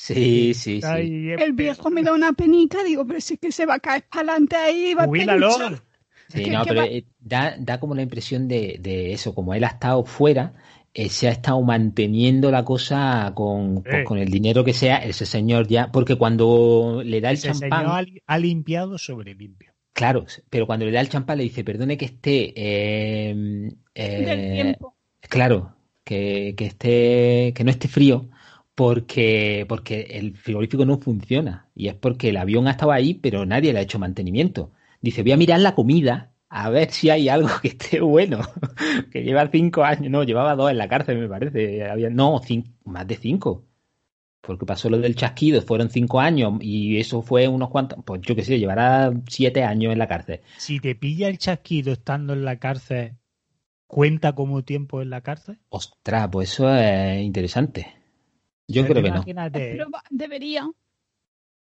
[0.00, 0.86] Sí, sí, sí.
[0.86, 2.84] Ahí, El viejo me da una penica.
[2.84, 4.94] Digo, pero si es que se va a caer para adelante ahí.
[4.94, 5.06] Va a.
[6.28, 9.64] Sí, que- no, pero eh, da, da como la impresión de, de eso, como él
[9.64, 10.54] ha estado fuera,
[10.94, 14.04] eh, se ha estado manteniendo la cosa con, pues, Eh.
[14.04, 17.70] con el dinero que sea, ese señor ya, porque cuando le da el Ese champán,
[17.70, 19.72] señor ha, li- ha limpiado sobre limpio.
[19.94, 24.52] claro, pero cuando le da el champán le dice, perdone que esté, eh, eh, Del
[24.52, 24.96] tiempo.
[25.28, 28.28] claro, que, que esté, que no esté frío,
[28.78, 33.44] porque, porque el frigorífico no funciona, y es porque el avión ha estado ahí, pero
[33.44, 34.70] nadie le ha hecho mantenimiento.
[35.00, 38.38] Dice, voy a mirar la comida a ver si hay algo que esté bueno.
[39.10, 41.90] que lleva cinco años, no, llevaba dos en la cárcel, me parece.
[41.90, 43.64] Había, no, cin- más de cinco.
[44.42, 48.36] Porque pasó lo del chasquido, fueron cinco años y eso fue unos cuantos, pues yo
[48.36, 50.40] qué sé, llevará siete años en la cárcel.
[50.56, 53.14] Si te pilla el chasquido estando en la cárcel,
[53.88, 55.58] ¿cuenta como tiempo en la cárcel?
[55.70, 57.97] Ostras, pues eso es interesante.
[58.68, 59.16] Yo creo que no.
[59.16, 60.70] imagínate- Pero debería.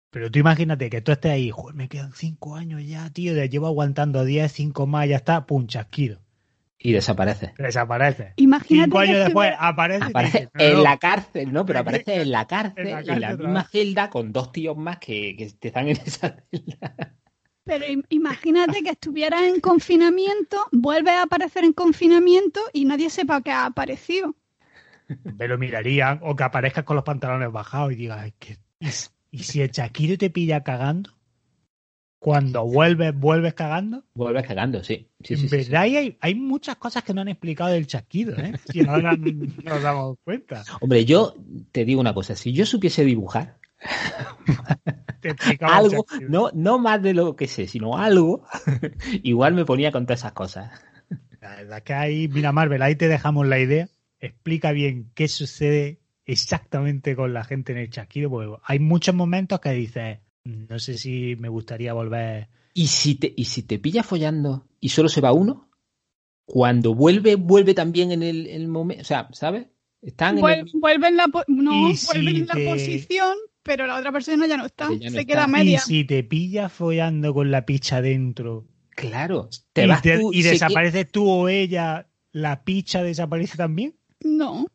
[0.09, 3.49] Pero tú imagínate que tú estés ahí, joder, me quedan cinco años ya, tío, de
[3.49, 6.21] llevo aguantando 10, 5 más, ya está, pum, chasquido.
[6.79, 7.53] Y desaparece.
[7.57, 8.33] Desaparece.
[8.37, 11.65] Imagínate Cinco años después estuviera- aparece, te Aparece dice, en no, la cárcel, ¿no?
[11.65, 15.35] Pero aparece en la cárcel, en la en misma celda con dos tíos más que,
[15.35, 17.15] que están en esa celda.
[17.63, 23.41] Pero im- imagínate que estuvieras en confinamiento, vuelves a aparecer en confinamiento y nadie sepa
[23.41, 24.35] que ha aparecido.
[25.23, 28.57] Me lo mirarían, o que aparezcas con los pantalones bajados y digas, "Es que,
[29.31, 31.11] ¿y, si- el chasquido te pilla cagando?
[32.19, 34.03] Cuando vuelves, vuelves cagando.
[34.15, 35.07] Vuelves cagando, sí.
[35.23, 35.71] Sí, en sí, sí, sí.
[35.71, 38.53] verdad hay, hay muchas cosas que no han explicado del chasquido, ¿eh?
[38.65, 39.31] Si ahora no
[39.63, 40.63] nos damos cuenta.
[40.81, 41.35] Hombre, yo
[41.71, 43.57] te digo una cosa, si yo supiese dibujar
[45.61, 48.45] algo, no, no más de lo que sé, sino algo,
[49.23, 50.71] igual me ponía con todas esas cosas.
[51.39, 53.87] La verdad que ahí, mira Marvel, ahí te dejamos la idea.
[54.19, 59.59] Explica bien qué sucede exactamente con la gente en el chasquido, porque hay muchos momentos
[59.59, 62.49] que dices, no sé si me gustaría volver.
[62.73, 65.69] Y si te, y si te pilla follando y solo se va uno,
[66.45, 69.67] cuando vuelve, vuelve también en el, el momento, o sea, ¿sabes?
[70.01, 72.65] Están en Vuel- el- vuelve en la, po- no, Y si vuelve en la te-
[72.65, 74.87] posición, pero la otra persona ya no está.
[74.87, 75.33] Sí, ya no se está.
[75.33, 75.79] queda Y media.
[75.79, 80.43] si te pillas follando con la picha dentro Claro, te y, vas te- tú, y
[80.43, 83.95] se desaparece tú o ella, ¿la picha desaparece también?
[84.23, 84.67] No.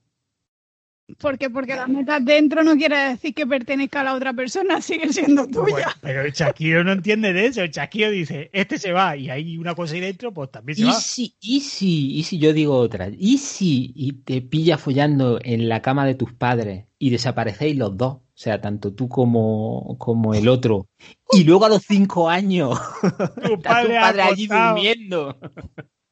[1.19, 5.13] Porque porque la metas dentro no quiere decir que pertenezca a la otra persona, sigue
[5.13, 5.65] siendo tuya.
[5.67, 7.61] Pues, pero el chasquido no entiende de eso.
[7.63, 10.87] El chasquido dice, este se va y hay una cosa ahí dentro, pues también se
[10.87, 11.01] Y va.
[11.01, 15.69] si, y si, y si yo digo otra, y si y te pilla follando en
[15.69, 20.35] la cama de tus padres y desaparecéis los dos, o sea, tanto tú como, como
[20.35, 20.89] el otro,
[21.31, 22.79] y luego a los cinco años
[23.45, 25.37] Tu está tu padre, padre allí durmiendo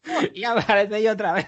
[0.35, 1.47] y aparecéis otra vez.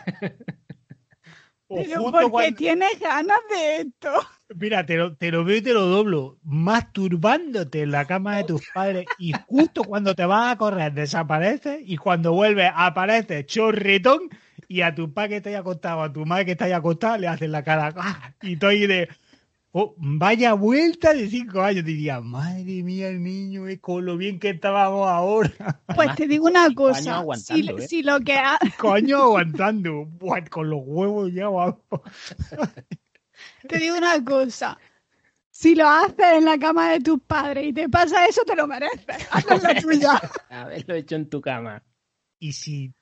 [1.75, 4.11] Pero porque cuando- tienes ganas de esto.
[4.55, 8.45] Mira, te lo, te lo veo y te lo doblo, masturbándote en la cama de
[8.45, 14.29] tus padres y justo cuando te vas a correr desapareces y cuando vuelves aparece chorretón
[14.69, 17.17] y a tu padre que está ahí acostado, a tu madre que está ahí acostada
[17.19, 18.33] le haces la cara ¡ah!
[18.43, 19.09] y estoy de
[19.75, 21.85] Oh, vaya vuelta de cinco años.
[21.85, 25.51] Diría, madre mía, el niño, eh, con lo bien que estábamos ahora.
[25.97, 27.25] Pues te digo una cosa.
[27.37, 27.89] Si, ¿eh?
[27.89, 30.05] si lo que ha- Coño, aguantando.
[30.05, 31.79] Buah, con los huevos ya, vamos.
[33.69, 34.79] te digo una cosa.
[35.51, 38.67] Si lo haces en la cama de tus padres y te pasa eso, te lo
[38.67, 39.29] mereces.
[39.31, 40.21] Hazlo la tuya.
[40.51, 41.83] Haberlo hecho en tu cama.
[42.39, 42.93] Y si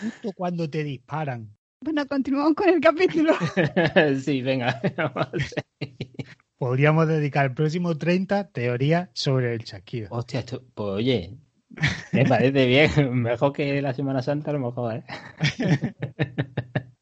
[0.00, 3.34] justo cuando te disparan, Bueno, continuamos con el capítulo.
[4.24, 4.80] sí, venga.
[6.58, 10.08] podríamos dedicar el próximo 30 teorías sobre el chasquido.
[10.10, 11.36] Hostia, esto, pues oye,
[12.12, 13.14] me parece bien.
[13.22, 15.04] Mejor que la Semana Santa, a lo mejor, ¿eh?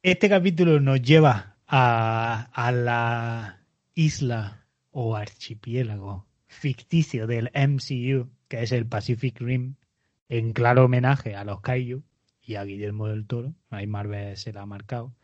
[0.03, 3.61] Este capítulo nos lleva a, a la
[3.95, 9.77] isla o archipiélago ficticio del MCU, que es el Pacific Rim,
[10.29, 12.03] en claro homenaje a los Kaiju
[12.45, 13.55] y a Guillermo del Toro.
[13.71, 15.15] Ahí Marvel se la ha marcado.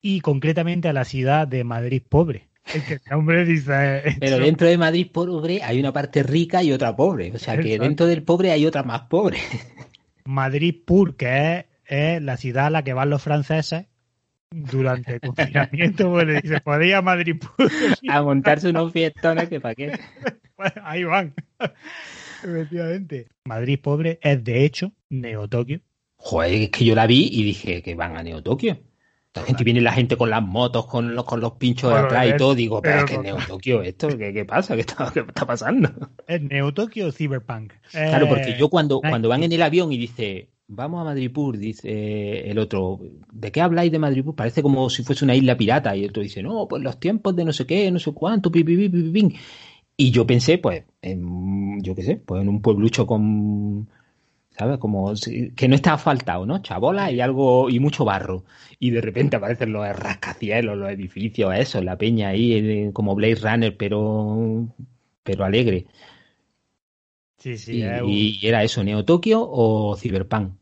[0.00, 2.48] Y concretamente a la ciudad de Madrid pobre.
[2.64, 4.16] Es que el nombre dice.
[4.20, 7.32] Pero dentro de Madrid pobre hay una parte rica y otra pobre.
[7.34, 7.84] O sea que Exacto.
[7.84, 9.38] dentro del pobre hay otra más pobre.
[10.24, 13.86] Madrid Pur, que es, es la ciudad a la que van los franceses
[14.50, 17.70] durante el confinamiento, pues le dice, podéis ir a Madrid Pur.
[18.08, 19.98] A montarse unos fiestones que para qué.
[20.60, 21.32] Pues ahí van.
[22.44, 23.28] Efectivamente.
[23.46, 25.80] Madrid pobre es de hecho Neo Tokio.
[26.22, 28.78] Joder, es que yo la vi y dije que van a Neo Tokio.
[29.34, 32.26] La gente viene la gente con las motos, con los, con los pinchos Bueno, atrás
[32.28, 32.54] y todo.
[32.54, 34.74] Digo, pero, pero es que Neo Tokio, ¿esto qué, qué pasa?
[34.74, 35.88] ¿Qué está, qué está pasando?
[36.26, 37.72] ¿Es Neo Tokio o Cyberpunk?
[37.90, 41.58] Claro, porque yo cuando, Night cuando van en el avión y dice, vamos a Madripur,
[41.58, 43.00] dice el otro,
[43.32, 44.34] ¿de qué habláis de Madripur?
[44.34, 45.96] Parece como si fuese una isla pirata.
[45.96, 48.50] Y el otro dice, no, pues los tiempos de no sé qué, no sé cuánto,
[48.50, 49.34] pi, pi, pi, pi, pi, pin".
[49.96, 53.88] Y yo pensé, pues, en, yo qué sé, pues en un pueblucho con,
[54.60, 54.78] ¿sabes?
[54.78, 56.60] Como si- que no está asfaltado, ¿no?
[56.60, 58.44] Chabola y algo, y mucho barro.
[58.78, 63.76] Y de repente aparecen los rascacielos, los edificios, eso, la peña ahí, como Blade Runner,
[63.76, 64.68] pero,
[65.22, 65.86] pero alegre.
[67.38, 70.52] Sí, sí, Y, es un- y era eso, Neo Tokio o Cyberpunk.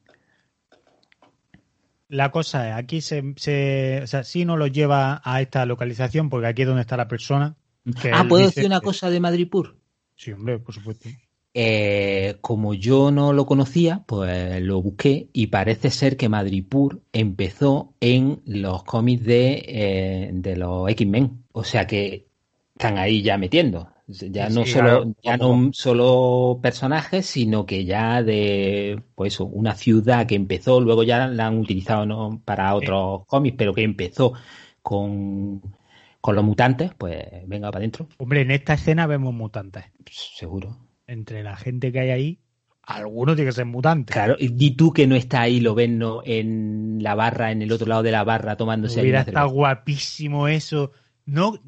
[2.09, 6.31] La cosa es, aquí se, se, o sea, sí nos lo lleva a esta localización,
[6.31, 7.57] porque aquí es donde está la persona.
[8.01, 9.77] que Ah, ¿puedo decir una que- cosa de Madripur?
[10.15, 11.09] Sí, hombre, por supuesto.
[11.55, 17.95] Eh, como yo no lo conocía, pues lo busqué y parece ser que Madripur empezó
[18.01, 21.45] en los cómics de, eh, de los X-Men.
[21.53, 22.29] O sea que
[22.75, 23.93] están ahí ya metiendo.
[24.07, 29.75] Ya no sí, solo, ya no solo personajes, sino que ya de pues eso, una
[29.75, 32.41] ciudad que empezó, luego ya la han utilizado ¿no?
[32.45, 34.33] para otros cómics, pero que empezó
[34.83, 35.61] con,
[36.23, 39.87] con los mutantes, pues venga para adentro, Hombre, en esta escena vemos mutantes.
[40.11, 40.88] seguro.
[41.09, 42.39] Entre la gente que hay ahí,
[42.83, 44.15] algunos tienen que ser mutantes.
[44.15, 47.87] Claro, y di tú que no está ahí Loveno en la barra, en el otro
[47.89, 49.55] lado de la barra, tomándose Hubiera estado cerveza.
[49.55, 50.93] guapísimo eso.
[51.27, 51.59] No,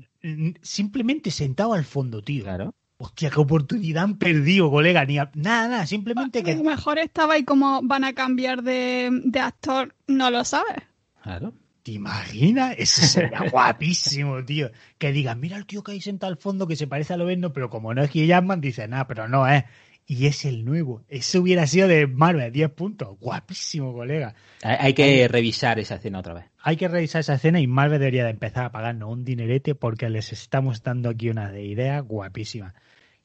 [0.63, 2.45] simplemente sentado al fondo, tío.
[2.45, 2.75] Claro.
[2.99, 5.05] Hostia, qué oportunidad han perdido, colega.
[5.07, 8.63] Ni a- nada, nada, simplemente A que lo mejor estaba ahí como van a cambiar
[8.63, 10.83] de, de actor, no lo sabes.
[11.23, 11.55] Claro.
[11.83, 12.75] ¿Te imaginas?
[12.79, 14.71] Eso sería guapísimo, tío.
[14.99, 17.53] Que digan, mira el tío que hay sentado al fondo que se parece a Loveno,
[17.53, 19.65] pero como no es Hugh Jackman, dice, nada, pero no es.
[20.07, 21.05] Y es el nuevo.
[21.09, 23.17] Eso hubiera sido de Marvel, 10 puntos.
[23.21, 24.35] Guapísimo, colega.
[24.63, 26.45] Hay, hay que revisar esa escena otra vez.
[26.59, 30.11] Hay que revisar esa escena y Marvel debería de empezar a pagarnos un dinerete porque
[30.11, 32.75] les estamos dando aquí una de ideas guapísimas.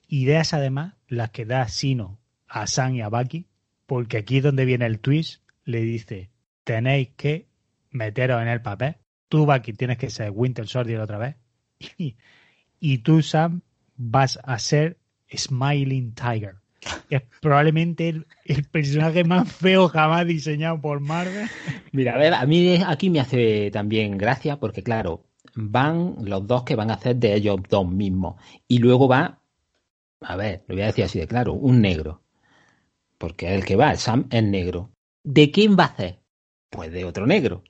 [0.07, 3.47] Ideas, además, las que da Sino a Sam y a Bucky,
[3.87, 6.29] porque aquí es donde viene el twist, le dice,
[6.63, 7.47] tenéis que
[7.95, 8.97] meteros en el papel.
[9.29, 11.35] Tú, Bucky, tienes que ser Winter Soldier otra vez.
[12.79, 13.61] Y, tú, Sam,
[13.95, 14.97] vas a ser
[15.33, 16.57] Smiling Tiger.
[17.09, 21.49] que Es probablemente el, personaje más feo jamás diseñado por Marvel.
[21.91, 26.63] Mira, a ver, a mí aquí me hace también gracia porque, claro, van los dos
[26.63, 28.35] que van a hacer de ellos dos mismos.
[28.67, 29.39] Y luego va,
[30.21, 32.21] a ver, lo voy a decir así de claro, un negro.
[33.17, 34.91] Porque el que va, Sam, es negro.
[35.23, 36.19] ¿De quién va a hacer?
[36.69, 37.63] Pues de otro negro.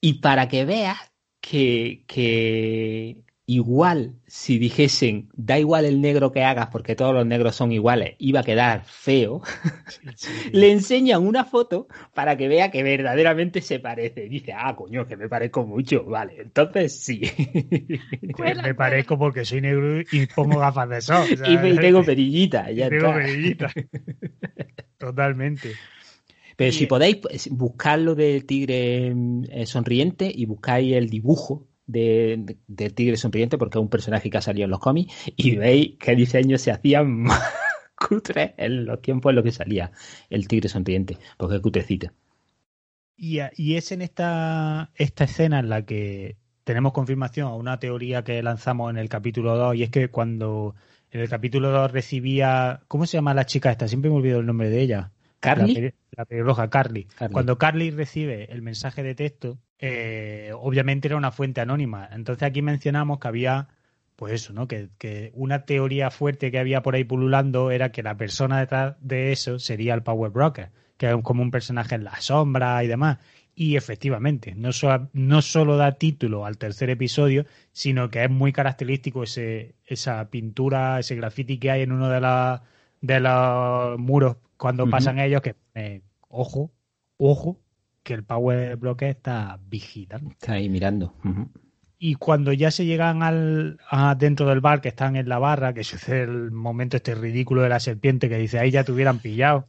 [0.00, 0.98] Y para que veas
[1.40, 7.56] que, que igual si dijesen, da igual el negro que hagas porque todos los negros
[7.56, 9.42] son iguales, iba a quedar feo,
[10.52, 14.28] le enseñan una foto para que vea que verdaderamente se parece.
[14.28, 16.04] Dice, ah, coño, que me parezco mucho.
[16.04, 17.22] Vale, entonces sí.
[18.36, 21.26] Cuela, me parezco porque soy negro y pongo gafas de sol.
[21.48, 23.14] y, y tengo perillita, y ya tengo está.
[23.18, 23.72] perillita.
[24.96, 25.72] Totalmente.
[26.60, 29.14] Pero si podéis, pues, buscad lo del tigre
[29.48, 32.58] eh, sonriente y buscáis el dibujo de,
[32.94, 36.14] tigre sonriente, porque es un personaje que ha salido en los cómics, y veis qué
[36.14, 37.42] diseños se hacían más
[37.96, 39.92] cutres en los tiempos en los que salía
[40.28, 42.10] el tigre sonriente, porque es cutrecito.
[43.16, 48.42] Y, es en esta, esta escena en la que tenemos confirmación a una teoría que
[48.42, 50.74] lanzamos en el capítulo 2 y es que cuando
[51.10, 52.82] en el capítulo 2 recibía...
[52.86, 53.88] ¿Cómo se llama la chica esta?
[53.88, 55.12] Siempre me olvido el nombre de ella.
[55.40, 55.74] ¿Carly?
[55.74, 57.04] La, peli- la pelirroja, Carly.
[57.04, 57.32] Carly.
[57.32, 62.08] Cuando Carly recibe el mensaje de texto, eh, obviamente era una fuente anónima.
[62.12, 63.68] Entonces aquí mencionamos que había,
[64.16, 64.68] pues eso, ¿no?
[64.68, 68.96] Que, que una teoría fuerte que había por ahí pululando era que la persona detrás
[69.00, 72.88] de eso sería el Power Broker, que es como un personaje en la sombra y
[72.88, 73.18] demás.
[73.54, 78.52] Y efectivamente, no, so- no solo da título al tercer episodio, sino que es muy
[78.52, 82.62] característico ese, esa pintura, ese graffiti que hay en uno de, la-
[83.00, 86.70] de los muros cuando pasan ellos, que eh, ojo,
[87.16, 87.58] ojo,
[88.02, 90.30] que el Power Broker está vigilando.
[90.30, 91.14] Está ahí mirando.
[91.98, 95.74] Y cuando ya se llegan al a dentro del bar, que están en la barra,
[95.74, 99.18] que sucede el momento este ridículo de la serpiente que dice, ahí ya te hubieran
[99.18, 99.66] pillado.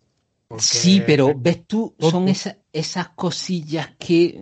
[0.48, 2.34] Porque- Sí, pero ves tú, son Ojo.
[2.74, 4.38] esas, cosillas que,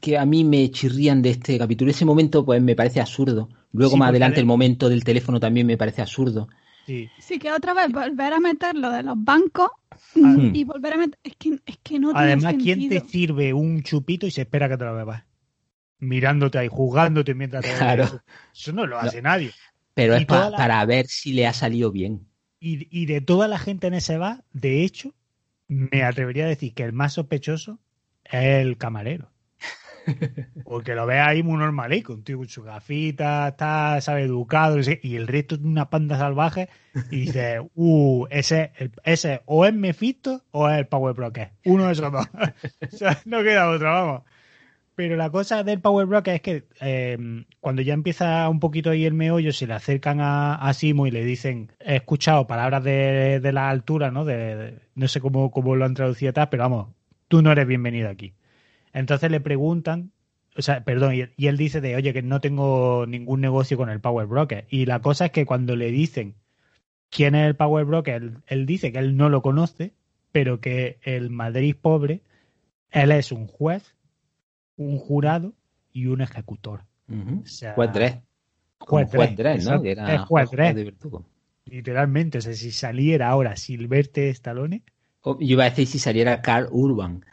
[0.00, 1.90] que a mí me chirrían de este capítulo.
[1.90, 3.48] Ese momento, pues me parece absurdo.
[3.72, 6.48] Luego, Sí, más adelante, de- el momento del teléfono también me parece absurdo.
[6.86, 9.70] Sí, Sí, que otra vez volver a meter lo de los bancos
[10.16, 10.36] Ah.
[10.52, 11.18] y volver a meter.
[11.22, 14.68] Es que, es que no tiene Además, ¿quién te sirve un chupito y se espera
[14.68, 15.24] que te lo bebas?
[16.00, 18.04] Mirándote ahí, jugándote mientras te Claro.
[18.04, 18.22] eso.
[18.52, 19.52] Eso no lo hace nadie.
[19.94, 22.26] Pero Y es pa- toda la- para ver si le ha salido bien.
[22.60, 25.14] Y, y de toda la gente en ese bar, de hecho,
[25.68, 27.78] me atrevería a decir que el más sospechoso
[28.24, 28.34] es
[28.66, 29.30] el camarero.
[30.64, 35.16] Porque lo ves ahí muy normalico, un tío con su gafita, está, sabe, educado, y
[35.16, 36.68] el resto es una panda salvaje,
[37.10, 38.72] y dices, uh, ese,
[39.04, 41.52] ese o es Mephisto o es el Power Broker.
[41.64, 42.26] Uno de esos dos.
[42.92, 44.22] o sea, no queda otro, vamos.
[44.94, 47.18] Pero la cosa del Power Broker es que eh,
[47.60, 51.10] cuando ya empieza un poquito ahí el meollo, se le acercan a, a Simo y
[51.10, 54.24] le dicen, he escuchado palabras de, de la altura, ¿no?
[54.24, 56.88] De, de- no sé cómo, cómo lo han traducido y tal, pero vamos,
[57.28, 58.34] tú no eres bienvenido aquí.
[58.94, 60.12] Entonces le preguntan,
[60.56, 63.90] o sea, perdón, y, y él dice de, oye, que no tengo ningún negocio con
[63.90, 64.66] el Power Broker.
[64.70, 66.36] Y la cosa es que cuando le dicen
[67.10, 69.92] quién es el Power Broker, él, él dice que él no lo conoce,
[70.32, 72.22] pero que el Madrid pobre,
[72.90, 73.94] él es un juez,
[74.76, 75.52] un jurado
[75.92, 76.82] y un ejecutor.
[77.08, 77.42] Ujú.
[77.44, 78.14] O sea, Juez Dredd.
[78.78, 79.80] Como juez Juez Dredd, Dredd, ¿no?
[79.80, 79.82] exacto.
[79.82, 80.74] Que era Es juez juez Dredd.
[80.76, 81.24] de Verdugo.
[81.66, 84.82] Literalmente, o sea, si saliera ahora Silvestre Stallone,
[85.22, 87.24] O- Yo iba a decir si saliera Carl Urban,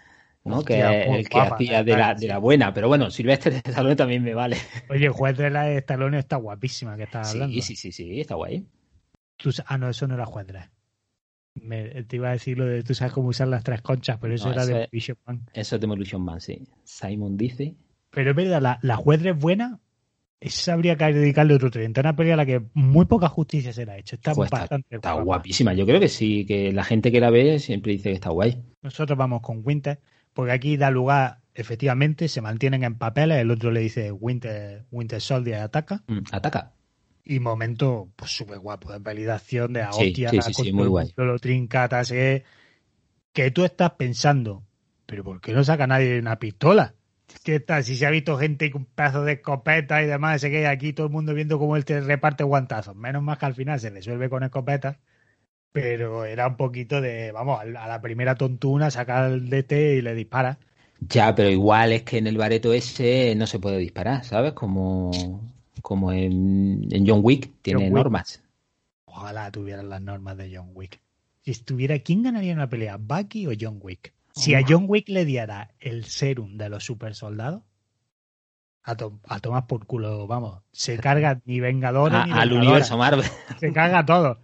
[0.44, 0.58] ¿no?
[0.60, 2.28] Hostia, que es muy el que guapa, hacía de la, de sí.
[2.28, 2.74] la buena.
[2.74, 4.58] Pero bueno, Silvestre de Stallone también me vale.
[4.90, 7.54] oye, el juez de la Stallone está guapísima que estás hablando.
[7.56, 8.66] Sí, sí, sí, sí, está guay.
[9.38, 10.48] Tú ah, no, eso no era juez.
[11.54, 14.34] Me, te iba a decir lo de tú sabes cómo usar las tres conchas, pero
[14.34, 15.42] eso No, era eso de es- Bishop Man.
[15.54, 16.64] Eso es Demolition Man, sí.
[16.84, 17.76] Simon dice.
[18.10, 19.80] Pero es verdad, la, la juez Dredd buena,
[20.40, 22.02] esa habría que dedicarle otro 30.
[22.02, 24.16] Una pelea a la que muy poca justicia se le ha hecho.
[24.16, 25.24] Está "Jo, está, bastante está guapa.
[25.26, 25.74] guapísima.
[25.74, 28.62] Yo creo que sí, que la gente que la ve siempre dice que está guay.
[28.82, 30.00] Nosotros vamos con Winter,
[30.34, 33.40] porque aquí da lugar, efectivamente, se mantienen en papeles.
[33.40, 36.04] El otro le dice Winter, Winter Soldier ataca.
[36.08, 36.72] Mm, Ataca.
[37.24, 41.14] Y momento, pues súper guapo, de peli de hostia, sí, sí, sí, muy guay.
[41.16, 41.38] lo
[43.34, 44.64] que tú estás pensando,
[45.06, 46.96] pero ¿por qué no saca nadie una pistola?
[47.44, 47.84] ¿Qué tal?
[47.84, 51.08] Si se ha visto gente con pedazos de escopeta y demás, sé que aquí todo
[51.08, 52.96] el mundo viendo cómo él te reparte guantazos.
[52.96, 54.98] Menos más que al final se resuelve con escopetas,
[55.72, 60.14] pero era un poquito de, vamos, a la primera tontuna, saca el DT y le
[60.16, 60.58] dispara.
[61.10, 64.54] Ya, pero igual es que en el bareto ese no se puede disparar, ¿sabes?
[64.54, 65.12] Como,
[65.82, 67.94] como en, en John Wick, tiene Wick.
[67.94, 68.44] normas.
[69.06, 71.00] Ojalá tuvieran las normas de John Wick.
[71.42, 72.98] Si estuviera, ¿quién ganaría una pelea?
[72.98, 74.14] ¿Bucky o John Wick?
[74.34, 74.66] Si a Oh.
[74.68, 77.64] John Wick le diera el serum de los super soldados,
[78.84, 80.62] a, to- a tomar por culo, vamos.
[80.72, 83.26] Se carga ni Vengadores A- ni al universo Marvel.
[83.60, 84.38] Se carga todo.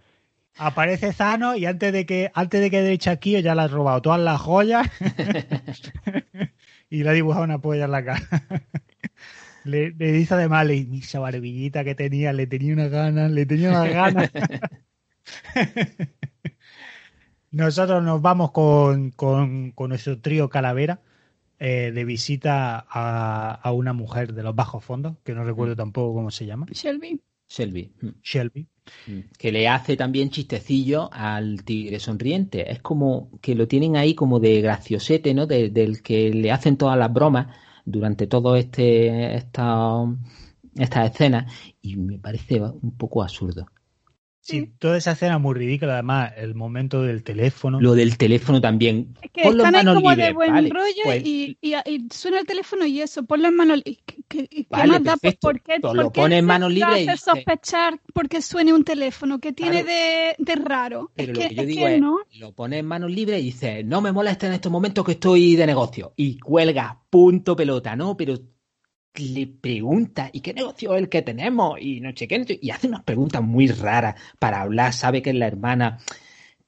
[0.58, 4.02] Aparece Zano y antes de que antes de que dé Chaquillo ya le has robado
[4.02, 4.88] todas las joyas
[6.90, 8.28] y le ha dibujado una polla en la cara.
[9.64, 13.70] Le, le dice además le, esa barbillita que tenía, le tenía unas ganas, le tenía
[13.70, 14.30] unas ganas.
[17.50, 21.00] Nosotros nos vamos con, con, con nuestro trío Calavera
[21.58, 26.14] eh, de visita a, a una mujer de los bajos fondos, que no recuerdo tampoco
[26.14, 27.20] cómo se llama, Shelby.
[27.48, 27.92] Shelby.
[28.00, 28.68] mm, Shelby.
[29.06, 29.20] mm.
[29.38, 32.70] Que le hace también chistecillo al tigre sonriente.
[32.72, 35.46] Es como que lo tienen ahí como de graciosete, ¿no?
[35.46, 37.48] De- del que le hacen todas las bromas
[37.84, 40.04] durante todo este esta,
[40.76, 43.66] estas escenas y me parece un poco absurdo.
[44.48, 47.80] Sí, toda esa escena muy ridícula, además, el momento del teléfono.
[47.80, 49.14] Lo del teléfono también.
[49.20, 51.58] Es que Ponlo en están ahí manos como de libres, buen vale, rollo pues- y,
[51.60, 53.98] y, y suena el teléfono y eso, ponlo en manos libres.
[54.06, 55.16] ¿Qué, qué- qué Vale, más da?
[55.18, 55.36] Pues.
[55.36, 58.72] ¿Por qué, por lo qué pone en manos libres y hace dice- sospechar porque suene
[58.72, 59.38] un teléfono?
[59.38, 59.86] ¿Qué tiene Claro.
[59.86, 61.10] de, de raro?
[61.14, 62.16] Pero es lo que, que yo es digo que es, no.
[62.38, 65.56] lo pone en manos libres y dice, no me molesta en estos momentos que estoy
[65.56, 66.14] de negocio.
[66.16, 68.16] Y cuelga, punto pelota, ¿no?
[68.16, 68.38] Pero
[69.18, 71.78] le pregunta, ¿y qué negocio es el que tenemos?
[71.80, 75.36] Y no sé qué, y hace unas preguntas muy raras para hablar, sabe que es
[75.36, 75.98] la hermana,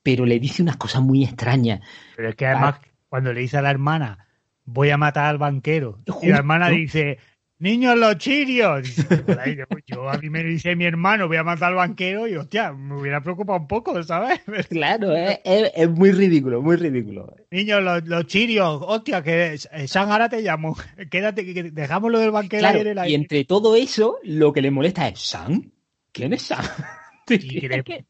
[0.03, 1.81] pero le dice unas cosas muy extrañas.
[2.17, 4.27] Pero es que además, cuando le dice a la hermana,
[4.65, 7.19] voy a matar al banquero, y la hermana dice,
[7.61, 8.89] niños los chirios.
[9.27, 12.73] "Joder, yo, a mí me dice mi hermano, voy a matar al banquero, y hostia,
[12.73, 14.41] me hubiera preocupado un poco, ¿sabes?
[14.71, 17.35] Claro, es, es- es muy ridículo, muy ridículo.
[17.51, 20.77] Niños, los, los chirios, hostia, que eh, San, ahora te llamo.
[21.11, 23.15] Quédate, que, dejamos lo del banquero Claro, ahí en el y aire.
[23.15, 25.71] entre todo eso, lo que le molesta es, ¿Sam?
[26.13, 26.65] ¿Quién es Sam?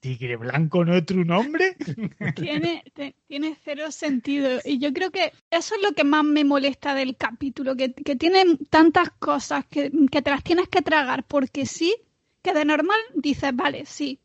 [0.01, 1.77] ¿Tigre, blanco no es tu nombre?
[2.37, 4.61] tiene, te- tiene cero sentido.
[4.65, 8.17] Y yo creo que eso es lo que más me molesta del capítulo, que, que
[8.17, 11.95] tiene tantas cosas que, que te las tienes que tragar porque sí,
[12.43, 14.19] que de normal dices, vale, sí.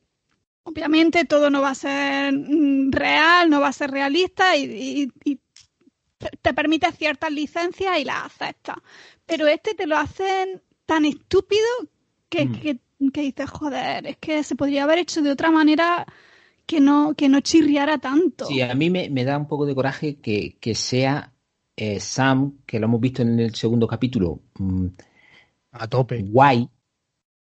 [0.64, 5.12] Obviamente todo no va a ser mm, real, no va a ser realista y, y-
[5.24, 5.40] y
[6.18, 8.78] te- te permite ciertas licencias y las aceptas.
[9.26, 11.66] Pero este te lo hacen tan estúpido
[12.30, 12.52] que, Mm.
[12.54, 12.78] que,
[13.14, 16.06] que dices, joder, es que se podría haber hecho de otra manera
[16.68, 18.46] que no, que no chirriara tanto.
[18.48, 21.34] Sí, a mí me, me da un poco de coraje que, que sea
[21.76, 24.88] eh, Sam, que lo hemos visto en el segundo capítulo, mm,
[25.82, 26.18] A tope.
[26.18, 26.70] guay,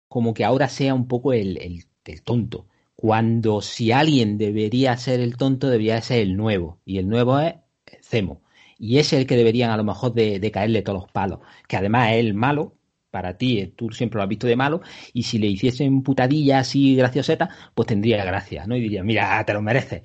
[0.09, 2.67] como que ahora sea un poco el, el- el tonto.
[2.95, 6.81] Cuando si alguien debería ser el tonto, debería ser el nuevo.
[6.85, 7.55] Y el nuevo es
[8.03, 8.41] Zemo.
[8.79, 11.39] Y es el que deberían a lo mejor de, de caerle todos los palos.
[11.67, 12.75] Que además es el malo.
[13.15, 14.81] Para ti, eh, tú siempre lo has visto de malo.
[15.13, 18.75] Y si le hiciesen putadilla así gracioseta, pues tendría gracia, ¿no?
[18.75, 20.01] Y diría, mira, te lo mereces.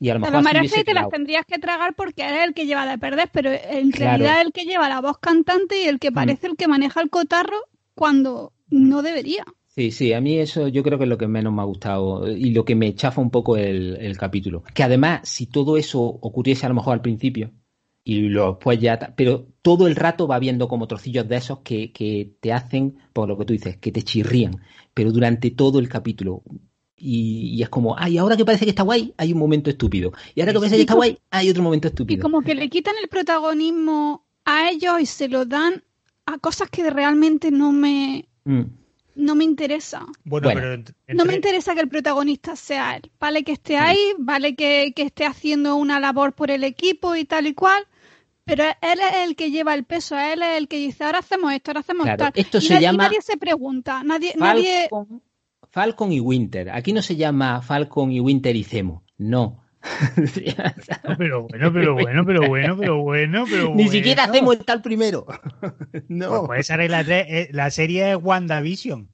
[0.00, 2.22] Y a lo Te mejor lo así mereces y te las tendrías que tragar porque
[2.22, 4.24] eres el que lleva de perder, pero en Claro.
[4.24, 6.14] realidad es el que lleva la voz cantante y el que Mm.
[6.14, 7.58] parece el que maneja el cotarro
[7.94, 9.44] cuando no debería.
[9.68, 12.28] Sí, sí, a mí eso yo creo que es lo que menos me ha gustado
[12.28, 14.64] y lo que me chafa un poco el, el capítulo.
[14.74, 17.52] Que además, si todo eso ocurriese a lo mejor al principio
[18.14, 18.98] y luego después ya...
[19.16, 23.28] Pero todo el rato va viendo como trocillos de esos que, que te hacen, por
[23.28, 24.56] lo que tú dices, que te chirrían.
[24.94, 26.42] Pero durante todo el capítulo.
[26.96, 30.12] Y, y es como, ay, ahora que parece que está guay, hay un momento estúpido.
[30.34, 32.22] Y ahora que parece que está guay, hay otro momento Y estúpido.
[32.22, 35.82] como que le quitan el protagonismo a ellos y se lo dan
[36.26, 38.62] a cosas que realmente no me, Mm.
[39.16, 40.04] no me interesa.
[40.24, 40.60] Bueno, Bueno.
[41.06, 43.10] pero No me interesa que el protagonista sea él.
[43.18, 47.24] Vale que esté ahí, vale que, que esté haciendo una labor por el equipo y
[47.24, 47.82] tal y cual,
[48.56, 51.52] pero él es el que lleva el peso, él es el que dice, ahora hacemos
[51.52, 52.32] esto, ahora hacemos Claro, tal.
[52.34, 55.22] esto y se nadie, llama nadie se pregunta, nadie, nadie Falcon,
[55.70, 56.70] Falcon y Winter.
[56.70, 59.04] Aquí no se llama Falcon y Winter y Zemo.
[59.18, 59.62] No.
[61.18, 63.90] Pero bueno, pero bueno, pero bueno, pero bueno, pero Ni bueno.
[63.90, 65.24] siquiera hacemos el tal primero.
[65.24, 66.44] Pues, no.
[66.46, 69.10] pues esa es la, tre- eh, la serie es WandaVision.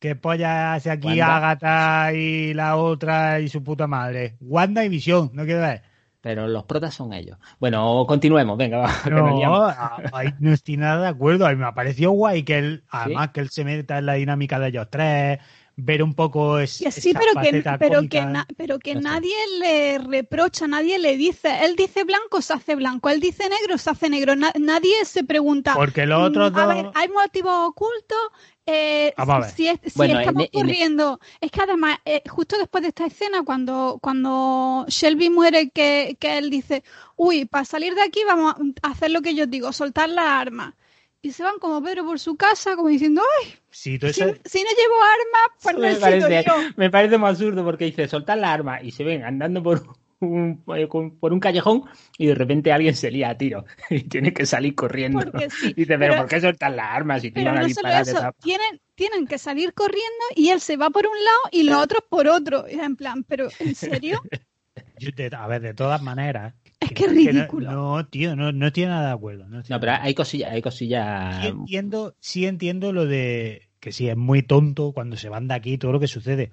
[0.00, 1.36] ¿Qué polla hace aquí Wanda.
[1.36, 4.36] Agatha y la otra y su puta madre?
[4.40, 5.82] Wanda y Visión, no quiero ver.
[6.20, 7.38] Pero los protas son ellos.
[7.58, 11.46] Bueno, continuemos, venga, va, que nos No, a- ahí no estoy nada de acuerdo.
[11.46, 14.14] A mí me ha parecido guay que él, además que él se meta en la
[14.14, 15.38] dinámica de ellos tres,
[15.76, 18.98] ver un poco es, Que sí, esa pero que, pero que, na- pero que Ya
[18.98, 19.12] está.
[19.12, 23.78] nadie le reprocha, nadie le dice, él dice blanco, se hace blanco, él dice negro,
[23.78, 25.74] se hace negro, Na- nadie se pregunta.
[25.74, 26.74] Porque los otros "Mm, A dos...
[26.74, 28.18] ver, hay motivos ocultos.
[28.66, 29.50] Eh, Vamos a ver.
[29.50, 32.88] si, es- si Bueno, estamos en- en- corriendo, es que además, eh, justo después de
[32.88, 36.84] esta escena, cuando, cuando Shelby muere, que, que él dice,
[37.16, 40.74] uy, para salir de aquí vamos a hacer lo que yo digo, soltar las armas.
[41.22, 44.26] Y se van como Pedro por su casa, como diciendo, ay, Sí, tú si, no
[44.28, 46.54] llevo armas, pues me, parece, yo.
[46.76, 49.82] me parece más absurdo porque dice soltar la arma y se ven andando por
[50.20, 50.86] un, eh,
[51.18, 51.84] por un callejón
[52.18, 55.18] y de repente alguien se lía a tiro y tiene que salir corriendo.
[55.20, 57.68] Porque sí, Dice, pero, pero- ¿por qué soltar las armas si te iban a no
[57.68, 61.06] solo disparar de eso, esa- tienen, tienen que salir corriendo y él se va por
[61.06, 62.66] un lado y los otros por otro.
[62.68, 64.20] Y es en plan, pero ¿en serio?
[64.98, 66.54] yo te- a ver, de todas maneras...
[66.80, 67.70] Es que es ridículo.
[67.72, 69.46] No, tío, no, no estoy nada de acuerdo.
[69.48, 71.42] No, pero hay cosillas, hay cosillas.
[71.42, 75.54] sí entiendo, sí entiendo lo de que sí, es muy tonto cuando se van de
[75.54, 76.52] aquí todo lo que sucede.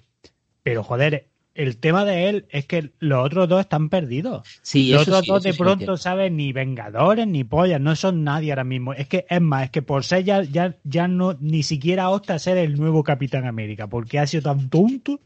[0.64, 1.28] Pero joder,
[1.58, 4.48] el tema de él es que los otros dos están perdidos.
[4.62, 5.98] Sí, los otros sí, dos de sí pronto.
[5.98, 6.32] ¿sabes?
[6.32, 8.94] Ni Vengadores ni pollas, no son nadie ahora mismo.
[8.94, 12.36] Es que, es más, es que por ser ya, ya, ya no, ni siquiera opta
[12.36, 15.20] a ser el nuevo Capitán América, porque ha sido tan tonto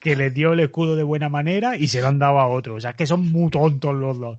[0.00, 2.74] que le dio el escudo de buena manera y se lo han dado a otro.
[2.76, 4.38] O sea, es que son muy tontos los dos.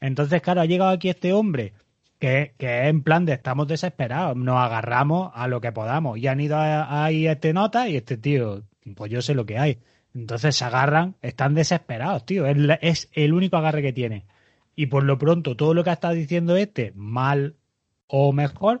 [0.00, 1.72] Entonces, claro, ha llegado aquí este hombre
[2.18, 6.18] que, que es en plan de estamos desesperados, nos agarramos a lo que podamos.
[6.18, 8.62] Y han ido a- ahí a este nota y este tío,
[8.94, 9.78] pues yo sé lo que hay.
[10.14, 12.46] Entonces se agarran, están desesperados, tío.
[12.46, 14.24] Es, la- es el único agarre que tiene.
[14.76, 17.54] Y por lo pronto, todo lo que ha estado diciendo este, mal
[18.06, 18.80] o mejor,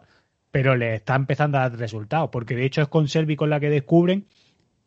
[0.50, 2.30] pero le está empezando a dar resultados.
[2.32, 4.26] Porque de hecho es con Selby con la que descubren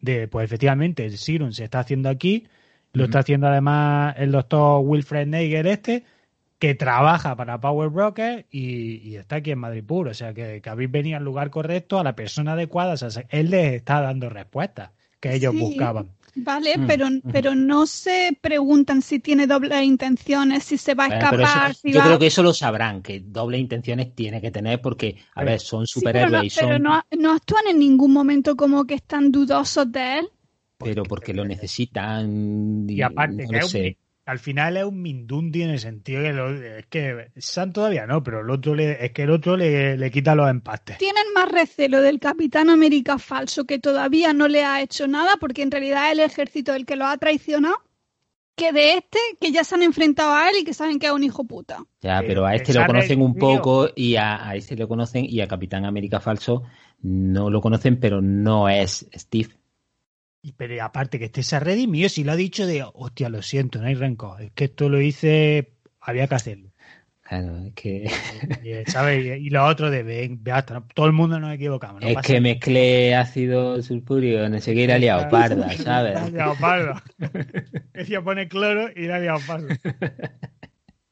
[0.02, 2.46] de, pues efectivamente, el Serum se está haciendo aquí,
[2.91, 6.04] lo está haciendo además el doctor Wilfred Neiger este,
[6.60, 10.12] que trabaja para Power Broker y, y está aquí en Madrid Puro.
[10.12, 12.94] O sea, que, que habéis venido al lugar correcto, a la persona adecuada.
[12.94, 14.91] O sea, él les está dando respuestas
[15.22, 15.60] que ellos Sí.
[15.60, 16.10] buscaban.
[16.36, 21.07] Vale, Mm, pero, pero no se preguntan si tiene dobles intenciones, si se va a
[21.07, 22.03] Bueno, escapar, eso- si yo va...
[22.03, 25.86] creo que eso lo sabrán, que doble intenciones tiene que tener porque, a ver, son
[25.91, 28.95] Sí, pero, superhéroes no, y son, pero no, no actúan en ningún momento como que
[28.95, 30.29] están dudosos de él.
[30.77, 32.86] pero porque lo necesitan.
[32.89, 33.97] Y aparte, no que lo es un- sé.
[34.26, 38.24] Al final es un Mindundi en el sentido que lo- es que Sam todavía no,
[38.24, 40.97] pero el otro le, es que el otro le, le quita los empastes.
[40.97, 45.61] Tienen más recelo del Capitán América falso que todavía no le ha hecho nada porque
[45.61, 47.76] en realidad es el ejército el que lo ha traicionado
[48.55, 51.11] que de este que ya se han enfrentado a él y que saben que es
[51.11, 51.84] un hijo puta.
[52.01, 55.41] Ya, pero a este lo conocen un poco y a, a este lo conocen y
[55.41, 56.61] a Capitán América Falso
[57.01, 59.49] no lo conocen, pero no es Steve.
[60.46, 63.41] Y, pero aparte que este se ha redimido, si lo ha dicho de, hostia, lo
[63.41, 64.41] siento, no hay rencor.
[64.41, 65.72] Es que esto lo hice,
[66.02, 66.70] había que hacerlo.
[67.22, 68.12] Claro, es que,
[68.62, 69.39] Y, ¿sabes?
[69.39, 72.02] Y lo otro de, ven, ya está, todo el mundo nos equivocamos.
[72.02, 72.41] no es que nada.
[72.41, 76.34] mezclé ácido sulfúrico, no sé qué, he liado parda, ¿sabes?
[76.34, 77.02] liado parda.
[77.94, 79.78] Decía pone cloro y ha liado parda.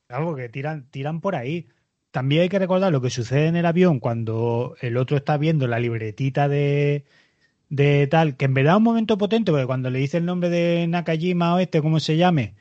[0.08, 1.70] Claro, porque tiran, tiran por ahí.
[2.12, 5.68] También hay que recordar lo que sucede en el avión cuando el otro está viendo
[5.68, 7.06] la libretita de,
[7.72, 10.49] de tal, que en verdad es un momento potente, porque cuando le dice el nombre
[10.49, 12.53] de Nakajima o este, como se llame,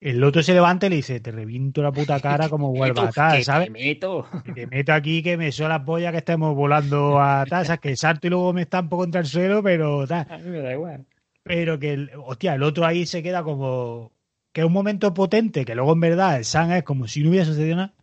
[0.00, 3.12] el otro se levanta y le dice, te reviento la puta cara como vuelva a
[3.12, 3.68] tal, Que ¿sabes?
[3.68, 4.26] te meto.
[4.44, 7.96] Que te meto aquí que me suena la polla que estemos volando a tasas, que
[7.96, 10.26] salto y luego me estampo contra el suelo, pero tal.
[10.28, 11.06] A mí me da igual.
[11.44, 14.10] Pero que, el, hostia, el otro ahí se queda como
[14.52, 17.30] que es un momento potente, que luego en verdad el San es como si no
[17.30, 17.94] hubiera sucedido nada,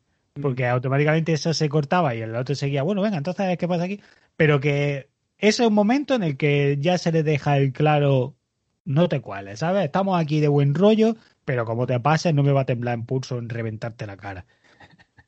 [0.41, 3.99] porque automáticamente eso se cortaba y el otro seguía, bueno, venga, entonces, ¿qué pasa aquí?
[4.37, 8.35] Pero que ese es un momento en el que ya se le deja el claro,
[8.85, 9.85] no te cuales, ¿sabes?
[9.85, 13.05] Estamos aquí de buen rollo, pero como te pases, no me va a temblar en
[13.05, 14.45] pulso en reventarte la cara.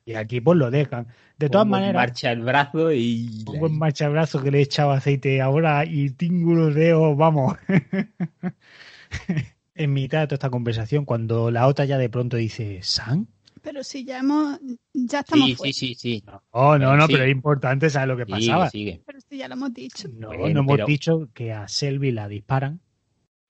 [0.04, 1.08] Y aquí pues lo dejan.
[1.36, 3.44] De todas Pongo en maneras, Marcha el brazo y.
[3.46, 7.56] un buen marchabrazo que le he echado aceite ahora y tengo los dedos, vamos.
[9.74, 13.28] en mitad de toda esta conversación, cuando la otra ya de pronto dice, ¿San?
[13.70, 14.58] Pero si ya hemos,
[14.94, 15.72] ya estamos Sí, fuera.
[15.74, 16.24] sí, sí, sí.
[16.52, 17.12] Oh, no, no, Sí.
[17.12, 18.70] pero es importante saber lo que Sigue, pasaba.
[18.70, 19.02] sigue.
[19.04, 20.08] Pero si ya lo hemos dicho.
[20.14, 22.80] No, no hemos pero- dicho que a Selby la disparan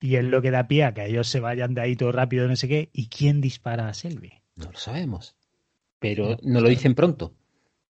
[0.01, 2.49] y es lo que da pie a que ellos se vayan de ahí todo rápido,
[2.49, 2.91] no sé qué.
[2.93, 4.33] ¿Y quién dispara a Selby?
[4.57, 5.37] No lo sabemos.
[6.01, 7.33] Pero no lo dicen pronto.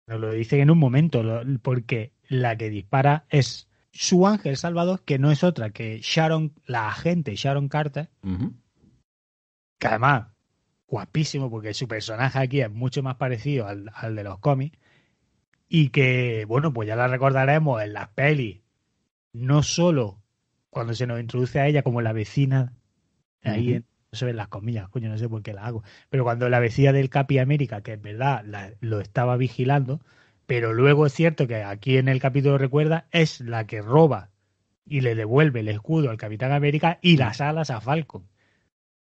[0.06, 1.22] Nos lo dicen en un momento,
[1.62, 6.88] porque la que dispara es su ángel salvador, que no es otra que Sharon, la
[6.88, 8.52] agente Sharon Carter, Ujú.
[9.78, 10.26] que además,
[10.88, 14.78] guapísimo, porque su personaje aquí es mucho más parecido al, al de los cómics,
[15.68, 18.62] y que, bueno, pues ya la recordaremos en las pelis,
[19.32, 20.22] no solo
[20.70, 22.72] cuando se nos introduce a ella como la vecina,
[23.44, 26.24] ahí en- no se ven las comillas, coño, no sé por qué la hago, pero
[26.24, 30.00] cuando la vecina del Capi América, que en verdad la- lo estaba vigilando,
[30.46, 34.30] pero luego es cierto que aquí en el capítulo recuerda, es la que roba
[34.86, 38.24] y le devuelve el escudo al Capitán América y las alas a Falcon.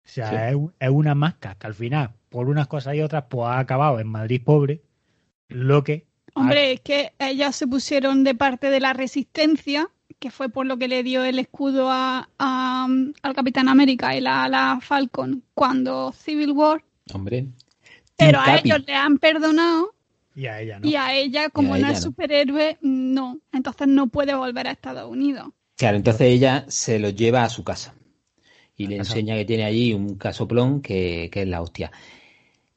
[0.05, 0.35] O sea, Sí.
[0.49, 3.59] es, un- es una máscara que al final, por unas cosas y otras, pues ha
[3.59, 4.81] acabado en Madrid pobre,
[5.47, 6.07] lo que...
[6.35, 9.89] Hombre, es que ellos se pusieron de parte de la resistencia,
[10.19, 12.87] que fue por lo que le dio el escudo a, a-
[13.21, 16.83] al Capitán América y la, la Falcon cuando Civil War,
[17.13, 17.47] Hombre.
[18.17, 19.93] pero a ellos le han perdonado
[20.35, 20.87] Y a ella, ¿no?
[20.87, 22.01] y a ella, como a no es no.
[22.01, 23.39] superhéroe, no.
[23.51, 25.49] Entonces no puede volver a Estados Unidos.
[25.77, 27.93] Claro, entonces ella se lo lleva a su casa
[28.83, 31.91] y le enseña que tiene allí un casoplón que, que es la hostia.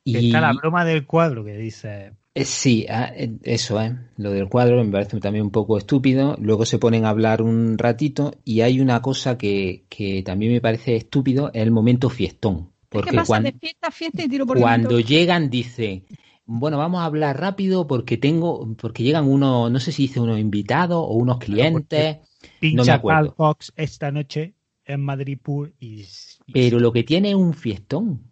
[0.05, 2.13] Y Está la broma del cuadro que dice...
[2.35, 6.37] eh, sí, ah, eh, eso es, lo del cuadro me parece también un poco estúpido.
[6.41, 10.61] Luego se ponen a hablar un ratito y hay una cosa que, que también me
[10.61, 12.71] parece estúpido, es el momento fiestón.
[12.89, 15.09] Es Porque pasa cuando, de fiesta a fiesta y tiro por cuando viento.
[15.09, 16.05] llegan dice,
[16.45, 20.39] bueno, vamos a hablar rápido porque tengo, porque llegan unos, no sé si dice unos
[20.39, 22.19] invitados o unos clientes.
[22.61, 23.21] Pincha acuerdo.
[23.21, 24.55] Carl Cox esta noche
[24.87, 26.03] en Madrid Pur y...
[26.03, 28.31] y- Pero lo que tiene es un fiestón.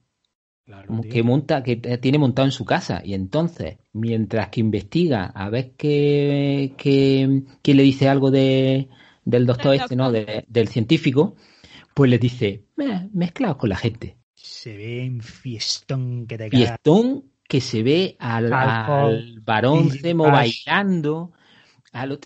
[0.64, 1.12] Claro, como tío.
[1.12, 3.02] que monta, que t- tiene montado en su casa.
[3.04, 8.88] Y entonces, mientras que investiga a ver qué, qué, quién le dice algo de,
[9.24, 10.10] del doctor Del este, ¿no?
[10.10, 11.36] De- del científico,
[11.94, 14.16] pues le dice, "Eh, mezclado con la gente.
[14.34, 16.68] Se ve en fiestón que te cagas.
[16.68, 20.32] Fiestón que se ve al, al varón gas.
[20.32, 21.32] bailando.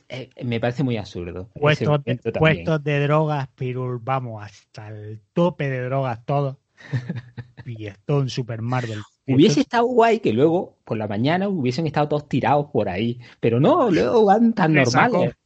[0.09, 1.51] Eh, me parece muy absurdo.
[1.55, 6.59] puestos, de, puestos drogas, pero vamos hasta el tope de drogas todo.
[7.65, 9.01] Fiestón Super Marvel.
[9.27, 13.21] Hubiese estado guay que luego, por la mañana, hubiesen estado todos tirados por ahí.
[13.41, 15.13] Pero no, luego van tan Resacón.
[15.13, 15.37] normales.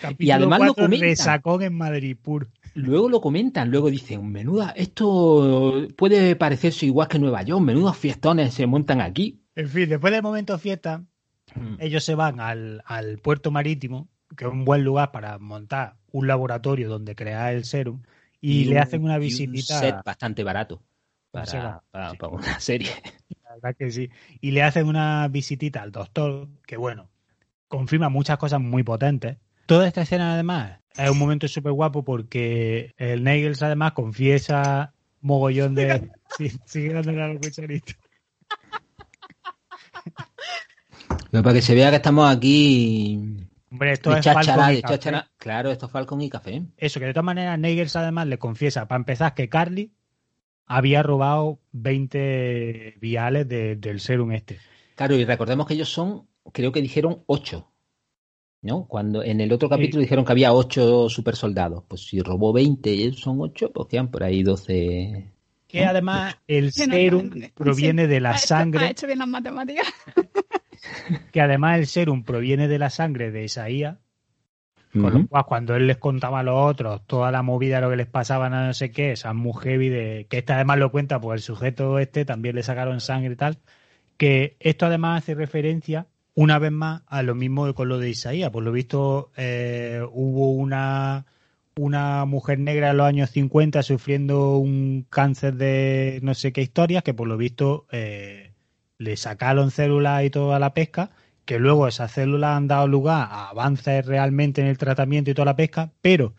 [0.00, 1.42] Capítulo y además lo comentan.
[1.62, 2.48] En Madrid Pur.
[2.74, 8.54] luego lo comentan, luego dicen, menuda, esto puede parecerse igual que Nueva York, menudos fiestones
[8.54, 9.42] se montan aquí.
[9.54, 11.04] En fin, después del momento fiesta.
[11.78, 16.26] Ellos se van al, al puerto marítimo, que es un buen lugar para montar un
[16.26, 18.02] laboratorio donde crear el serum,
[18.40, 20.82] y, le hacen una y un set bastante barato
[21.30, 22.16] para, Se va, para- sí.
[22.16, 22.88] para una serie.
[23.44, 24.10] La verdad que sí.
[24.40, 27.10] Y le hacen una visitita al doctor, que bueno,
[27.68, 29.38] confirma muchas cosas muy potentes.
[29.66, 35.74] Toda esta escena, además, es un momento súper guapo porque el Nagels, además, confiesa mogollón
[35.74, 36.10] de.
[36.38, 37.92] Sí, sigue dándole a la cucharita.
[41.30, 45.28] Pero para que se vea que estamos aquí Hombre, esto es cháchara, Falcon y café.
[45.36, 46.62] Claro, esto es Falcon y café.
[46.76, 49.92] Eso, que de todas maneras, Nagels, además, le confiesa, para empezar, que Carly
[50.66, 54.58] había robado 20 viales de- del serum este.
[54.96, 57.68] Claro, y recordemos que ellos son, creo que dijeron ocho.
[58.62, 58.86] ¿No?
[58.86, 61.82] Cuando en el otro capítulo dijeron que había ocho super soldados.
[61.88, 65.32] Pues si robó 20 y ellos son ocho, pues quedan por ahí 12.
[65.70, 68.86] Que además el serum proviene de la sangre.
[68.86, 69.86] Ha hecho bien las matemáticas.
[71.32, 73.96] que además el serum proviene de la sangre de Isaías,
[74.92, 77.90] con lo cual cuando él les contaba a los otros toda la movida de lo
[77.90, 81.20] que les pasaba, no sé qué, esa muy heavy de que este además lo cuenta,
[81.20, 83.58] pues el sujeto este también le sacaron sangre y tal,
[84.16, 88.50] que esto además hace referencia una vez más a lo mismo con lo de Isaías,
[88.50, 91.26] por lo visto eh, hubo una
[91.84, 97.02] una mujer negra en los años 50 sufriendo un cáncer de no sé qué historias
[97.02, 98.52] que por lo visto eh,
[98.98, 101.10] le sacaron células y toda la pesca,
[101.44, 105.46] que luego esas células han dado lugar a avances realmente en el tratamiento y toda
[105.46, 106.34] la pesca, pero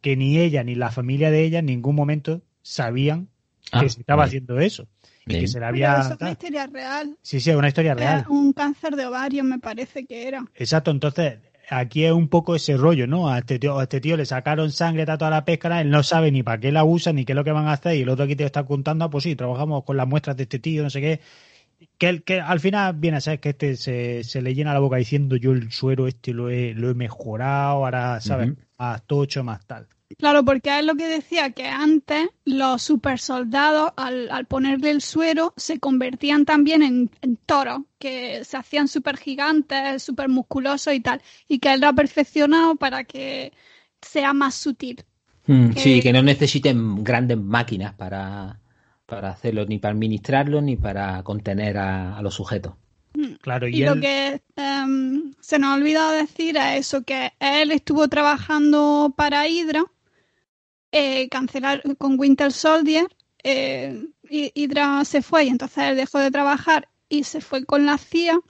[0.00, 3.28] que ni ella ni la familia de ella en ningún momento sabían
[3.72, 4.88] Ah, que se estaba bien, haciendo eso
[5.26, 7.18] y que se le Pero había eso es una historia real.
[7.22, 10.44] sí sí es una historia real Era un cáncer de ovario, me parece que era.
[10.54, 11.38] Exacto, entonces
[11.68, 13.28] aquí es un poco ese rollo, ¿no?
[13.28, 16.02] A este tío, a este tío le sacaron sangre a toda la pesca, él no
[16.02, 18.02] sabe ni para qué la usa, ni qué es lo que van a hacer, y
[18.02, 20.58] el otro aquí te está contando, ah, pues sí, trabajamos con las muestras de este
[20.58, 21.20] tío, no sé qué.
[21.98, 24.96] Que, que al final viene a ser que este se, se le llena la boca
[24.96, 28.50] diciendo yo el suero este lo he, lo he mejorado, ahora, ¿sabes?
[28.50, 28.60] Ujú.
[28.78, 29.88] Más tocho, más tal.
[30.18, 35.52] Claro, porque es lo que decía, que antes los supersoldados, al, al ponerle el suero,
[35.56, 41.22] se convertían también en, en toros, que se hacían súper gigantes, súper musculosos y tal,
[41.48, 43.52] y que él lo ha perfeccionado para que
[44.00, 45.04] sea más sutil.
[45.46, 48.60] Mm, Sí, que no necesiten grandes máquinas para,
[49.06, 52.74] para hacerlo, ni para administrarlo, ni para contener a, a los sujetos.
[53.42, 57.70] Claro, y, Y lo que em, se nos ha olvidado decir es eso, que él
[57.70, 59.84] estuvo trabajando para Hydra,
[60.92, 63.06] eh, cancelar con Winter Soldier,
[63.42, 67.84] eh, y- Hydra se fue y entonces él dejó de trabajar y se fue con
[67.86, 68.40] la CIA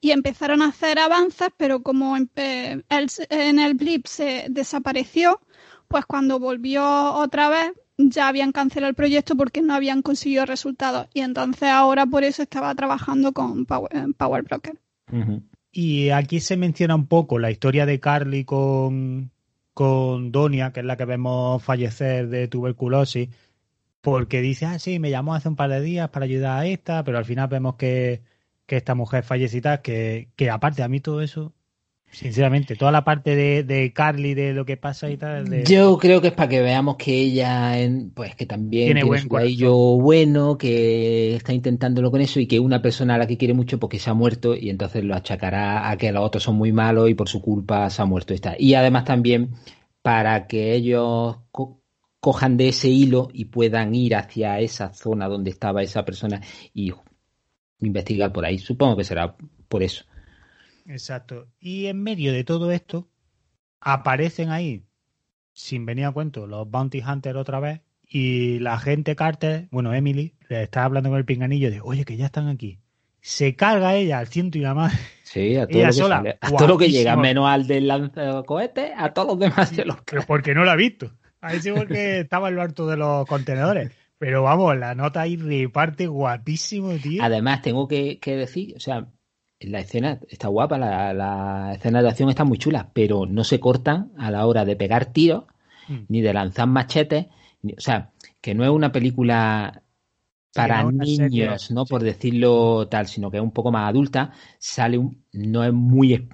[0.00, 5.40] y empezaron a hacer avances, pero como en, eh, él en el blip se desapareció,
[5.88, 11.06] pues cuando volvió otra vez ya habían cancelado el proyecto porque no habían conseguido resultados
[11.12, 14.80] y entonces ahora por eso estaba trabajando con Power, eh, Power Broker.
[15.72, 19.30] Y aquí se menciona un poco la historia de Carly con,
[19.74, 23.28] con Donia, que es la que vemos fallecer de tuberculosis,
[24.00, 27.04] porque dice, ah, sí, me llamó hace un par de días para ayudar a esta,
[27.04, 28.22] pero al final vemos que,
[28.66, 29.24] que esta mujer
[29.62, 31.54] tal, que, que aparte a mí todo eso,
[32.12, 35.96] sinceramente, toda la parte de, de Carly, de lo que pasa y tal, de- Yo
[35.98, 39.50] creo que es para que veamos que ella, en- pues que también Tiene tiene, buen
[39.50, 43.54] su bueno, que está intentándolo con eso y que una persona a la que quiere
[43.54, 46.72] mucho porque se ha muerto y entonces lo achacará a que los otros son muy
[46.72, 48.54] malos y por su culpa se ha muerto y está.
[48.58, 49.50] Y además también
[50.02, 51.80] para que ellos co-
[52.20, 56.40] cojan de ese hilo y puedan ir hacia esa zona donde estaba esa persona
[56.74, 56.92] y
[57.80, 58.58] investigar por ahí.
[58.58, 59.36] Supongo que será
[59.68, 60.04] por eso.
[60.90, 61.46] Exacto.
[61.60, 63.08] Y en medio de todo esto,
[63.80, 64.84] aparecen ahí,
[65.52, 67.80] sin venir a cuento, los Bounty Hunters otra vez.
[68.12, 72.16] Y la gente Carter, bueno, Emily, le está hablando con el pinganillo de, oye, que
[72.16, 72.80] ya están aquí.
[73.20, 74.98] Se carga ella al ciento y la madre.
[75.22, 77.68] Sí, a todo, Ella lo que, sola, sale, a todo lo que llega, menos al
[77.68, 81.12] del lanzacohetes, a todos los demás se los Pero porque no la ha visto.
[81.40, 83.92] Ahí sí porque estaba en lo alto de los contenedores.
[84.18, 87.22] Pero vamos, la nota ahí reparte guapísimo, tío.
[87.22, 89.06] Además, tengo que, que decir, o sea,
[89.60, 93.60] la escena está guapa, la, la escena de acción está muy chula, pero no se
[93.60, 95.44] cortan a la hora de pegar tiros,
[95.88, 96.04] Mm.
[96.08, 97.26] ni de lanzar machetes,
[97.62, 99.82] ni- o sea, que no es una película
[100.54, 101.84] para no niños, serie, ¿no?
[101.84, 101.90] sí.
[101.90, 106.28] Por decirlo tal, sino que es un poco más adulta, sale un- no es muy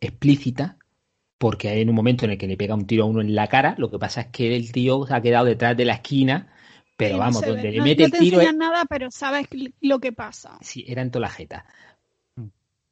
[0.00, 0.76] explícita,
[1.38, 3.34] porque hay en un momento en el que le pega un tiro a uno en
[3.34, 5.94] la cara, lo que pasa es que el tío se ha quedado detrás de la
[5.94, 6.48] esquina,
[6.96, 7.48] pero no vamos, ve.
[7.48, 9.46] donde le No- mete no el te tiro es- enseñan nada, pero sabes
[9.80, 10.58] lo que pasa.
[10.60, 11.66] Sí, era en toda la jeta.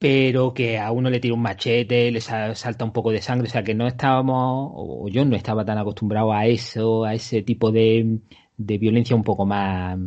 [0.01, 3.48] Pero que a uno le tira un machete, le sa- salta un poco de sangre,
[3.48, 7.42] o sea que no estábamos, o yo no estaba tan acostumbrado a eso, a ese
[7.42, 8.18] tipo de,
[8.57, 9.98] de violencia un poco más,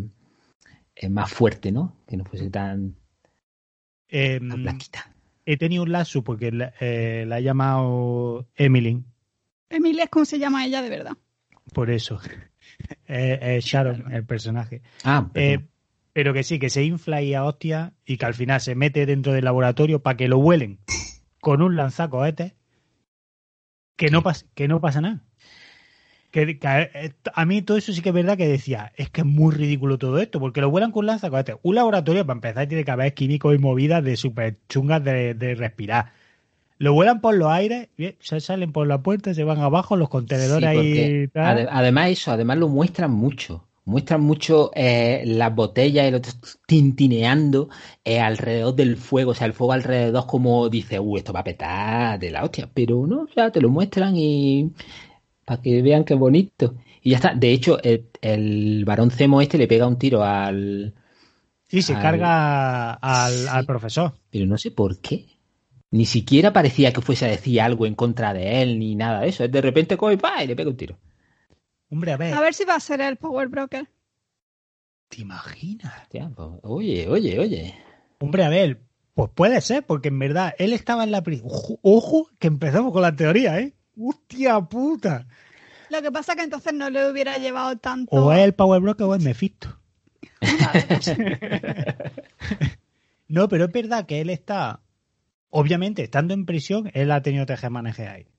[0.95, 1.95] eh, más fuerte, ¿no?
[2.07, 2.95] Que no fuese tan,
[4.09, 5.13] Eh, tan blanquita.
[5.45, 9.03] he tenido un lazo porque la, eh, la ha llamado Emily,
[9.69, 11.13] Emilia es como se llama ella de verdad.
[11.73, 12.19] por eso.
[13.07, 14.81] Eh, eh, Sharon, el personaje.
[15.03, 15.69] Ah, Eh, perdón.
[16.14, 19.05] Pero que sí, que se infla y a hostia y que al final se mete
[19.05, 20.80] dentro del laboratorio para que lo vuelen
[21.41, 22.53] con un lanzacohetes
[23.97, 25.22] que no, pas- que no pasa nada.
[26.32, 29.09] Que, que a, eh, a mí todo eso sí que es verdad que decía, es
[29.11, 31.57] que es muy ridículo todo esto, porque lo vuelan con lanzacohetes.
[31.61, 35.53] Un laboratorio, para empezar, tiene que haber químicos y movidas de súper chungas de, de
[35.55, 36.11] respirar.
[36.80, 40.09] Lo vuelan por los aires, bien, se salen por la puerta, se van abajo, los
[40.09, 41.68] contenedores Sí, ahí tal.
[41.72, 43.68] además eso, además lo muestran mucho.
[43.86, 46.21] Muestran mucho eh, las botellas y los
[46.65, 47.69] tintineando
[48.05, 51.43] eh, alrededor del fuego, o sea, el fuego alrededor como dice, uh, esto va a
[51.43, 54.71] petar de la hostia, pero no, sea, te lo muestran y
[55.45, 56.75] para que vean qué bonito.
[57.01, 57.34] Y ya está.
[57.36, 60.93] De hecho, el, el varón Cemo este le pega un tiro al...
[61.67, 63.47] Sí, se al- carga al, Sí.
[63.49, 64.13] al profesor.
[64.29, 65.25] Pero no sé por qué.
[65.91, 69.29] Ni siquiera parecía que fuese a decir algo en contra de él, ni nada de
[69.29, 69.47] eso.
[69.47, 70.43] De repente coge ¡pa!
[70.43, 70.97] y le pega un tiro.
[71.93, 73.87] Hombre, a ver, A ver si va a ser el Power Broker.
[75.09, 75.93] ¿te imaginas?
[76.09, 76.25] Pues,
[76.63, 77.75] oye, oye, oye.
[78.19, 78.81] Hombre, a ver,
[79.13, 81.49] pues puede ser, porque en verdad él estaba en la prisión.
[81.51, 83.75] Ojo, ojo, que empezamos con la teoría, ¿eh?
[83.95, 85.27] ¡Hostia puta!
[85.91, 88.15] Lo que pasa que entonces no le hubiera llevado tanto.
[88.15, 89.79] O es el Power Broker o es Mephisto.
[93.27, 94.79] no, pero es verdad que él está.
[95.51, 98.32] Obviamente, estando en prisión, él ha tenido tejemaneje ahí.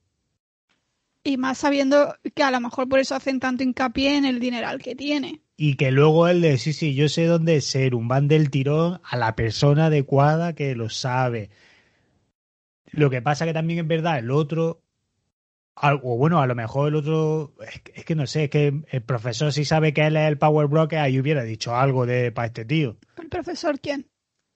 [1.24, 4.80] Y más sabiendo que a lo mejor por eso hacen tanto hincapié en el dineral
[4.82, 5.40] que tiene.
[5.56, 9.00] Y que luego él de sí, sí, yo sé dónde ser, un van del tirón
[9.02, 11.48] a la persona adecuada que lo sabe.
[12.92, 14.82] Lo que pasa que también es verdad, el otro,
[15.76, 18.82] o bueno, a lo mejor el otro, es que, es que no sé, es que
[18.90, 22.30] el profesor si sabe que él es el Power Broker, ahí hubiera dicho algo de
[22.32, 22.96] para este tío.
[23.16, 24.06] ¿El profesor quién?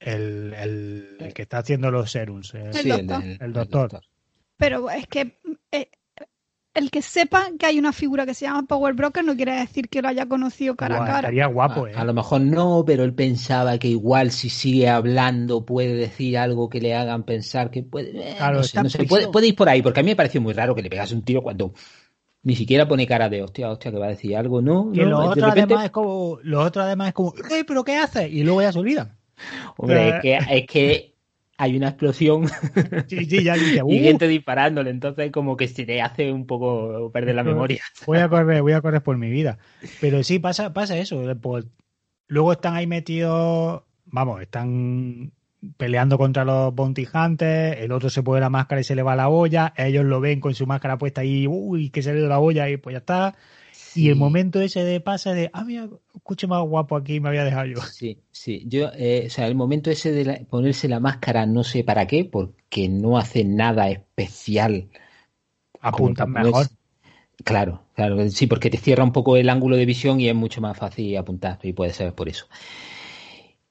[0.01, 2.55] El, el, el que está haciendo los serums.
[2.55, 3.23] el- Sí, doctor.
[3.41, 4.01] El doctor.
[4.57, 5.39] Pero es que
[5.73, 5.91] eh,
[6.75, 9.89] el que sepa que hay una figura que se llama Power Broker no quiere decir
[9.89, 11.19] que lo haya conocido cara Guau, a cara.
[11.21, 11.95] Estaría guapo, a, ¿eh?
[11.97, 16.69] a lo mejor no, pero él pensaba que igual si sigue hablando puede decir algo
[16.69, 18.11] que le hagan pensar que puede.
[18.31, 20.17] eh, Claro, no sé, no sé, puede, puede ir por ahí, porque a mí me
[20.17, 21.73] pareció muy raro que le pegase un tiro cuando
[22.45, 24.93] ni siquiera pone cara de hostia, hostia, que va a decir algo, ¿no?
[24.93, 27.97] Que no, otros repente- además es como, los otros además es como, "Eh, pero ¿qué
[27.97, 28.31] haces?
[28.33, 29.19] Y luego ya se olvidan.
[29.77, 31.15] Hombre, es que, es que
[31.59, 32.49] hay una explosión
[33.09, 36.47] Sí, sí, ya dice, y "Uh, gente disparándole, entonces como que se le hace un
[36.47, 37.83] poco perder la memoria.
[38.07, 39.59] voy a correr, voy a correr por mi vida.
[40.01, 41.23] Pero sí, pasa, pasa eso.
[41.41, 41.67] pues,
[42.29, 45.33] luego están ahí metidos, vamos, están
[45.77, 49.17] peleando contra los bounty hunters, el otro se pone la máscara y se le va
[49.17, 52.29] la olla, ellos lo ven con su máscara puesta y, uy, que se le dio
[52.29, 53.35] la olla y pues ya está.
[53.95, 57.45] Y el momento ese de pasa de, ah, mira, escuche más guapo aquí, me había
[57.45, 57.81] dejado yo.
[57.81, 58.65] Sí, sí.
[58.67, 62.07] Yo, eh, o sea, el momento ese de la- ponerse la máscara, no sé para
[62.07, 64.89] qué, porque no hace nada especial.
[65.81, 66.67] para mejor.
[67.45, 70.61] Claro, claro, sí, porque te cierra un poco el ángulo de visión y es mucho
[70.61, 72.47] más fácil apuntar, y puede ser por eso.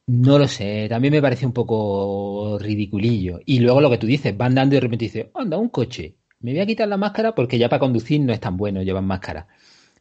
[0.07, 3.39] No lo sé, también me parece un poco ridiculillo.
[3.45, 6.15] Y luego lo que tú dices, van dando y de repente dices, anda, un coche,
[6.39, 9.03] me voy a quitar la máscara porque ya para conducir no es tan bueno llevar
[9.03, 9.47] máscara.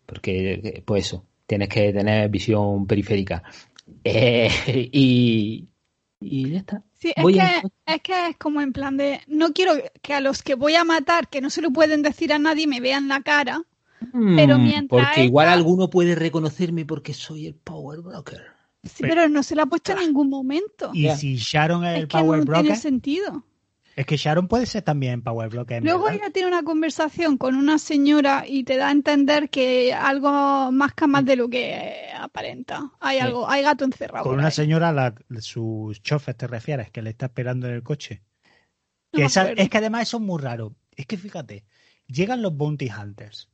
[0.07, 3.43] Porque, pues eso, tienes que tener visión periférica.
[4.03, 4.51] Eh,
[4.93, 5.69] y,
[6.21, 6.83] y ya está.
[6.95, 10.43] Sí, es que, es que es como en plan de, no quiero que a los
[10.43, 13.23] que voy a matar, que no se lo pueden decir a nadie, me vean la
[13.23, 13.63] cara.
[14.01, 18.43] Pero Mm, mientras Porque igual alguno puede reconocerme porque soy el Power Broker.
[18.83, 20.91] Sí, pero no se lo ha puesto en ningún momento.
[20.95, 23.45] Y si Sharon es es el que Power no Broker, tiene sentido.
[23.97, 26.21] Es que Sharon puede ser también Power en Luego verdad.
[26.23, 30.93] ella tiene una conversación con una señora y te da a entender que algo más
[30.93, 32.93] que más de lo que aparenta.
[33.01, 33.23] Hay Sí.
[33.25, 34.25] algo, hay gato encerrado.
[34.25, 34.53] Con una ahí.
[34.53, 36.91] señora, la, sus chofer, ¿te refieres?
[36.91, 38.23] Que le está esperando en el coche.
[39.13, 40.77] No Que esa- es que además eso es muy raro.
[40.95, 41.65] Es que fíjate,
[42.07, 43.49] llegan los bounty hunters,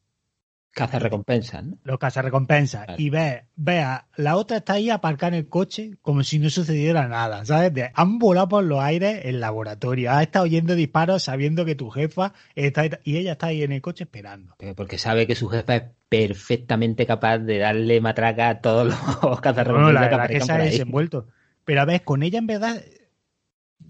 [0.74, 1.76] Caza recompensas, ¿no?
[1.84, 3.02] los cazarrecompensas, Claro.
[3.02, 7.06] y ve, vea, la otra está ahí aparcada en el coche como si no sucediera
[7.08, 7.74] nada, ¿sabes?
[7.74, 11.90] De- han volado por los aires el laboratorio, ha estado oyendo disparos sabiendo que tu
[11.90, 14.56] jefa está y ella está ahí en el coche esperando.
[14.74, 18.96] Porque sabe que su jefa es perfectamente capaz de darle matraca a todos los
[19.40, 20.70] cazarrecompensas la que verdad que aparezcan se por ahí.
[20.70, 21.28] desenvuelto.
[21.64, 22.82] Pero a ver, con ella en verdad,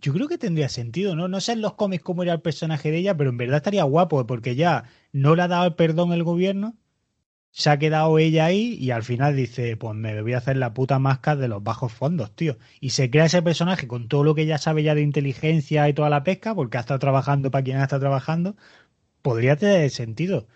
[0.00, 1.28] yo creo que tendría sentido, ¿no?
[1.28, 3.84] No sé en los cómics cómo era el personaje de ella, pero en verdad estaría
[3.84, 6.76] guapo, porque ya no le ha dado el perdón el gobierno
[7.52, 10.72] se ha quedado ella ahí y al final dice, pues me voy a hacer la
[10.72, 12.56] puta máscara de los bajos fondos, tío.
[12.80, 15.92] Y se crea ese personaje con todo lo que ella sabe ya de inteligencia y
[15.92, 18.56] toda la pesca, porque ha estado trabajando para quien ha estado trabajando,
[19.20, 20.46] podría tener sentido.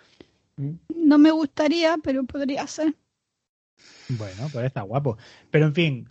[0.89, 2.95] No me gustaría, pero podría ser.
[4.09, 5.19] Bueno, pues está guapo.
[5.51, 6.09] Pero en fin,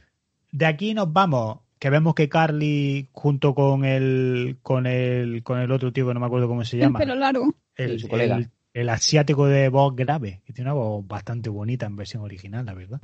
[0.51, 5.71] de aquí nos vamos, que vemos que Carly junto con el con el con el
[5.71, 7.53] otro tío que no me acuerdo cómo se El llama, pelo largo.
[7.75, 8.37] el, Sí, su colega.
[8.37, 12.65] el- el asiático de voz grave, que tiene una voz bastante bonita en versión original,
[12.65, 12.99] la verdad.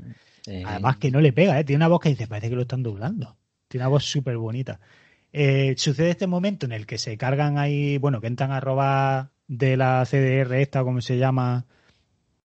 [0.46, 1.64] Eh, Además que no le pega, ¿eh?
[1.64, 3.38] tiene una voz que dice, parece que lo están doblando.
[3.70, 4.82] Tiene una voz súper bonita.
[5.32, 9.30] Eh, sucede este momento en el que se cargan ahí, bueno, que entran a robar
[9.48, 11.66] de la CDR esta, como se llama,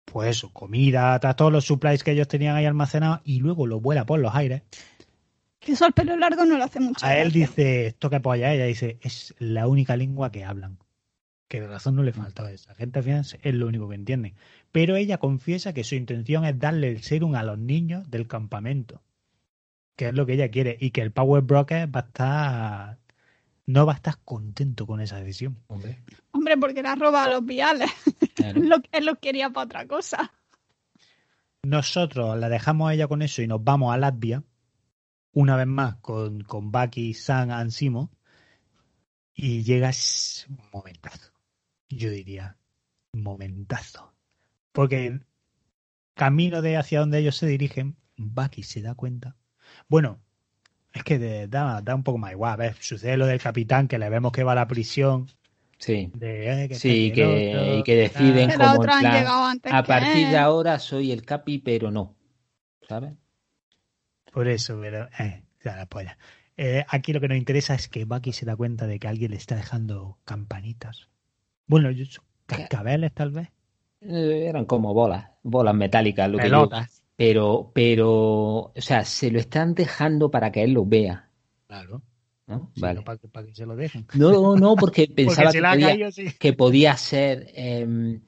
[0.05, 4.05] pues eso, comida, todos los supplies que ellos tenían ahí almacenados y luego lo vuela
[4.05, 4.63] por los aires.
[5.65, 7.05] Que eso al pelo largo no lo hace mucho.
[7.07, 10.79] A él dice, esto que polla, ella dice, es la única lengua que hablan.
[11.49, 14.35] Que de razón no le faltaba esa gente al final es lo único que entiende.
[14.73, 19.03] Pero ella confiesa que su intención es darle el serum a los niños del campamento.
[19.97, 20.77] Que es lo que ella quiere.
[20.81, 22.99] Y que el Power Broker va a estar.
[23.67, 25.57] No va a estar contento con esa decisión.
[25.69, 25.99] hombre,
[26.33, 27.91] Hombre, porque le ha robado a los viales.
[28.35, 28.61] claro.
[28.63, 30.33] Lo- él lo quería para otra cosa.
[31.63, 34.43] Nosotros la dejamos a ella con eso y nos vamos a Latvia.
[35.35, 38.11] Una vez más con, con Bucky, Sam, Ansimo.
[39.35, 41.33] Y llegas un momentazo.
[41.89, 42.57] Yo diría,
[43.13, 44.15] momentazo.
[44.73, 45.21] Porque
[46.15, 49.37] camino de hacia donde ellos se dirigen, Bucky se da cuenta.
[49.89, 50.21] Bueno,
[50.93, 52.57] es que de- da, da un poco más igual.
[52.59, 52.77] ¿ves?
[52.81, 55.27] Sucede lo del capitán que le vemos que va a la prisión.
[55.79, 58.85] Sí, De, eh, que Sí, que- otro, y que deciden como
[59.77, 62.15] a que partir de ahora soy el capi, pero no.
[62.89, 63.13] ¿Sabes?
[64.35, 65.09] Por eso, pero.
[65.19, 66.19] Eh, ya la polla.
[66.57, 69.31] Eh, aquí lo que nos interesa es que Bucky se da cuenta de que alguien
[69.31, 71.09] le está dejando campanitas.
[71.67, 72.05] Bueno, yo-
[72.47, 73.49] cascabeles tal vez.
[74.03, 77.03] Eh, Eran como bolas, bolas metálicas, lo que yo- Pelotas.
[77.17, 81.31] pero, pero, o sea, se lo están dejando para que él lo vea,
[81.67, 82.03] Claro.
[82.47, 82.71] ¿no?
[82.75, 82.97] Sí, Vale.
[82.97, 84.07] no, para, que- para que se lo dejen.
[84.15, 86.27] No, no, porque Porque pensaba que podía, caído, sí.
[86.39, 88.21] que podía ser em,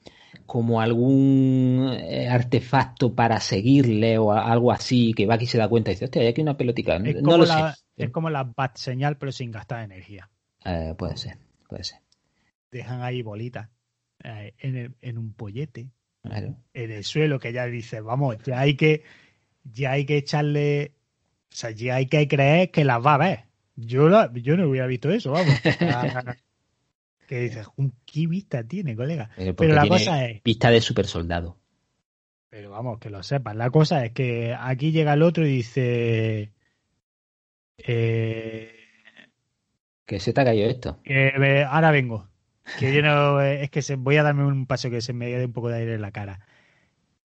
[0.47, 5.93] como algún eh, artefacto para seguirle o algo así, que Bucky se da cuenta y
[5.93, 6.95] dice, hostia, hay aquí una pelotica.
[6.97, 7.83] Es No como, lo la, sé.
[7.97, 10.29] es como la bat señal, pero sin gastar energía.
[10.65, 11.37] Eh, puede ser,
[11.69, 11.99] puede ser.
[12.71, 13.69] Dejan ahí bolitas
[14.23, 15.89] eh, en, el- en un pollete,
[16.23, 16.55] Claro.
[16.73, 19.03] en el suelo, que ya dice, vamos, ya hay que,
[19.63, 20.93] ya hay que echarle,
[21.51, 23.43] o sea, ya hay que creer que las va a ver.
[23.75, 25.53] Yo, la- yo no hubiera visto eso, vamos.
[27.27, 29.29] Que dices, "Un- ¿qué vista tiene, colega?
[29.37, 31.57] Eh, porque Pero la cosa es, Pista de super soldado.
[32.49, 33.55] pero vamos, que lo sepas.
[33.55, 36.53] La cosa es que aquí llega el otro y dice,
[37.77, 38.73] eh,
[40.05, 40.99] Que se te ha caído esto.
[41.03, 42.27] que me- ahora vengo.
[42.79, 45.27] Que yo no, eh, es que se, voy a darme un paso que se me
[45.27, 46.39] dé un poco de aire en la cara.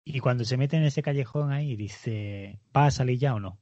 [0.05, 3.59] Y cuando se mete en ese callejón ahí, dice, ¿va a salir ya o no?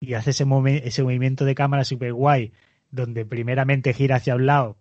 [0.00, 2.52] Y hace ese, movi- ese movimiento de cámara super guay,
[2.90, 4.78] donde primeramente gira hacia un lado,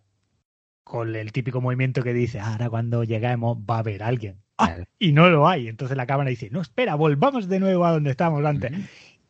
[0.84, 4.42] con el típico movimiento que dice, ahora cuando lleguemos va a haber alguien.
[4.58, 4.78] ¡Ah!
[5.00, 5.68] Y no lo hay.
[5.68, 8.72] Entonces la cámara dice, no, espera, volvamos de nuevo a donde estábamos antes.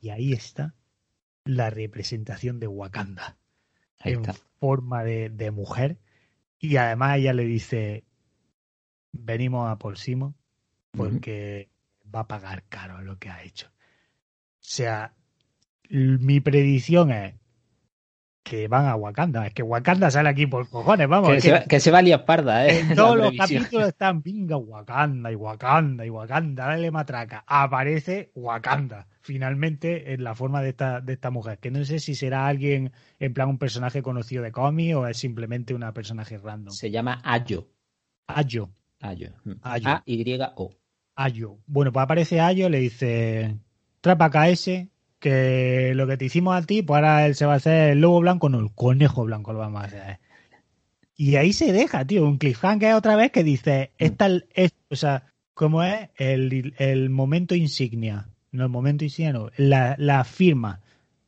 [0.02, 0.74] Y ahí está
[1.46, 3.38] la representación de Wakanda
[4.00, 4.34] Ahí en está.
[4.60, 5.98] forma de, de mujer.
[6.60, 8.04] Y además ella le dice,
[9.12, 10.36] venimos a por Simo
[10.92, 11.70] porque
[12.14, 13.68] va a pagar caro lo que ha hecho.
[13.68, 15.14] O sea,
[15.90, 17.36] mi predicción es
[18.44, 19.48] que van a Wakanda.
[19.48, 21.30] Es que Wakanda sale aquí por cojones, vamos.
[21.30, 22.80] Que es se, va, que se va a liar parda, ¿eh?
[22.80, 27.44] en todos los capítulos están, venga, Wakanda y Wakanda y Wakanda, dale matraca.
[27.48, 31.58] Aparece Wakanda, finalmente, en la forma de esta, de esta mujer.
[31.60, 35.18] Que no sé si será alguien, en plan un personaje conocido de cómic o es
[35.18, 36.74] simplemente una personaje random.
[36.74, 37.70] Se llama Ayo.
[38.28, 38.70] Ayo,
[39.00, 39.30] Ayo.
[39.62, 39.90] Ayo.
[39.90, 40.72] A-Y-O.
[41.16, 41.58] Ayo.
[41.66, 43.58] Bueno, pues aparece Ayo, le dice,
[44.02, 44.90] trapa acá ese,
[45.24, 48.02] que lo que te hicimos a ti, pues ahora él se va a hacer el
[48.02, 50.20] lobo blanco, no, el conejo blanco lo vamos a hacer.
[51.16, 55.32] Y ahí se deja, tío, un cliffhanger otra vez que dice, esta es, o sea,
[55.54, 60.82] como es el, el momento insignia, no el momento insignia, no, la, la firma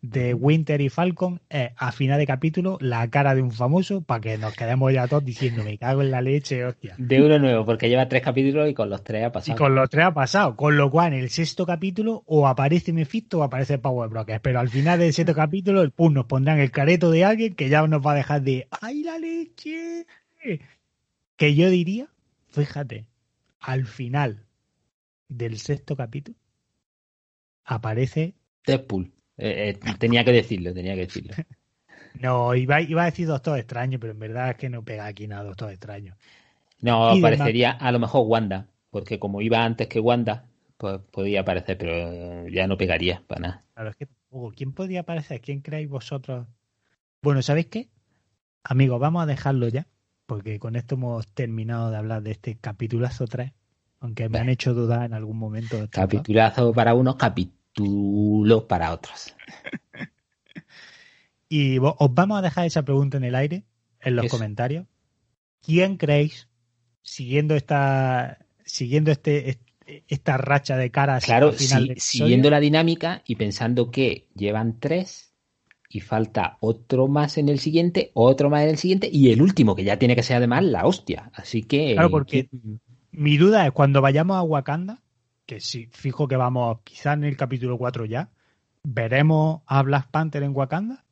[0.10, 4.22] de Winter y Falcon es a final de capítulo la cara de un famoso para
[4.22, 6.96] que nos quedemos ya todos diciendo, me cago en la leche, hostia.
[6.98, 9.58] De uno nuevo, porque lleva tres capítulos y con los tres ha Y pasado.
[9.58, 10.56] con los tres ha pasado.
[10.56, 14.42] Con lo cual, en el sexto capítulo, o aparece Mephisto o aparece Power Brokers.
[14.42, 17.70] Pero al final del sexto capítulo, el pum, nos pondrán el careto de alguien que
[17.70, 20.06] ya nos va a dejar de ¡ay, la leche!
[21.38, 22.08] Que yo diría,
[22.50, 23.06] fíjate,
[23.60, 24.46] al final
[25.28, 26.38] del sexto capítulo,
[27.64, 28.36] aparece.
[28.66, 29.12] Deadpool.
[29.38, 31.34] Eh, eh, tenía que decirlo, tenía que decirlo.
[32.22, 35.28] No, iba, iba a decir Doctor Extraño, pero en verdad es que no pega aquí
[35.28, 36.16] nada Doctor Extraño.
[36.80, 38.68] No, Y parecería a lo mejor Wanda.
[38.90, 40.46] porque como iba antes que Wanda,
[40.78, 43.62] pues podía aparecer, pero ya no pegaría para nada.
[43.74, 44.54] Claro, es que tampoco.
[44.56, 45.42] ¿Quién podría aparecer?
[45.42, 46.48] ¿Quién creéis vosotros?
[47.22, 47.90] Bueno, ¿sabéis qué?
[48.64, 49.88] Amigos, vamos a dejarlo ya,
[50.26, 53.52] porque con esto hemos terminado de hablar de este capitulazo 3,
[54.00, 55.78] aunque me han hecho dudar en algún momento.
[55.78, 55.90] dos.
[55.90, 57.16] Capitulazo para unos,
[57.86, 59.34] capítulo para otros.
[61.48, 63.66] Y os vamos a dejar esa pregunta en el aire,
[64.02, 64.36] en los Eso.
[64.36, 64.88] comentarios.
[65.62, 66.50] ¿Quién creéis,
[67.04, 69.62] siguiendo esta, siguiendo este, est-
[70.08, 73.92] esta racha de caras Claro, al final si- del episodio, siguiendo la dinámica y pensando
[73.92, 75.34] que llevan tres
[75.88, 79.76] y falta otro más en el siguiente, otro más en el siguiente y el último,
[79.76, 81.30] que ya tiene que ser además la hostia.
[81.36, 81.94] Así que.
[81.94, 85.04] Claro, porque- ¿quién- Mi duda es cuando vayamos a Wakanda,
[85.46, 88.30] que sí, fijo que vamos quizás en el capítulo 4 ya,
[88.84, 91.06] ¿veremos a Black Panther en Wakanda?